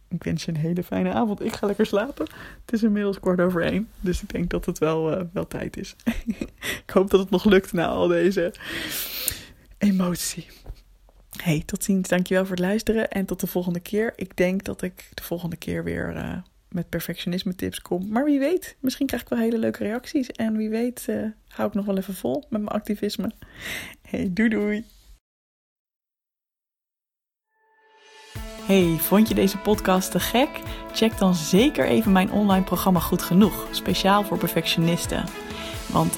ik 0.10 0.24
wens 0.24 0.46
je 0.46 0.52
een 0.52 0.58
hele 0.58 0.84
fijne 0.84 1.14
avond. 1.14 1.46
Ik 1.46 1.54
ga 1.54 1.68
lekker 1.68 1.86
slapen. 1.86 2.28
Het 2.66 2.74
is 2.74 2.84
inmiddels 2.84 3.20
kwart 3.20 3.42
over 3.42 3.64
één. 3.64 3.90
Dus 4.00 4.22
ik 4.22 4.30
denk 4.30 4.50
dat 4.50 4.66
het 4.66 4.78
wel, 4.78 5.18
uh, 5.18 5.24
wel 5.34 5.48
tijd 5.48 5.78
is. 5.78 5.96
ik 6.86 6.90
hoop 6.94 7.10
dat 7.10 7.20
het 7.20 7.30
nog 7.30 7.46
lukt 7.46 7.74
na 7.74 7.88
al 7.88 8.08
deze 8.08 8.54
emotie. 9.80 10.48
Hey, 11.42 11.64
tot 11.66 11.84
ziens. 11.84 12.10
Dankjewel 12.10 12.46
voor 12.46 12.56
het 12.56 12.66
luisteren. 12.66 13.10
En 13.10 13.26
tot 13.26 13.40
de 13.40 13.48
volgende 13.48 13.80
keer. 13.80 14.14
Ik 14.16 14.38
denk 14.38 14.64
dat 14.64 14.82
ik 14.82 15.10
de 15.14 15.24
volgende 15.24 15.56
keer 15.56 15.84
weer 15.84 16.16
uh, 16.16 16.38
met 16.70 16.90
perfectionisme 16.90 17.56
tips 17.56 17.82
kom. 17.82 18.08
Maar 18.10 18.26
wie 18.26 18.40
weet, 18.40 18.76
misschien 18.80 19.08
krijg 19.08 19.22
ik 19.22 19.30
wel 19.30 19.40
hele 19.40 19.58
leuke 19.58 19.84
reacties. 19.84 20.32
En 20.32 20.58
wie 20.58 20.70
weet 20.70 21.06
uh, 21.10 21.26
hou 21.48 21.68
ik 21.68 21.74
nog 21.74 21.86
wel 21.86 21.98
even 21.98 22.16
vol 22.16 22.46
met 22.50 22.62
mijn 22.62 22.76
activisme. 22.76 23.32
Hey, 24.02 24.30
doei 24.34 24.50
doei. 24.50 24.86
Hey, 28.66 28.96
vond 29.00 29.28
je 29.28 29.36
deze 29.36 29.58
podcast 29.58 30.12
te 30.12 30.20
gek? 30.20 30.50
Check 30.92 31.18
dan 31.18 31.36
zeker 31.36 31.86
even 31.86 32.12
mijn 32.12 32.32
online 32.32 32.64
programma 32.64 33.00
Goed 33.00 33.22
Genoeg, 33.22 33.68
speciaal 33.72 34.24
voor 34.24 34.38
perfectionisten. 34.38 35.26
Want 35.92 36.18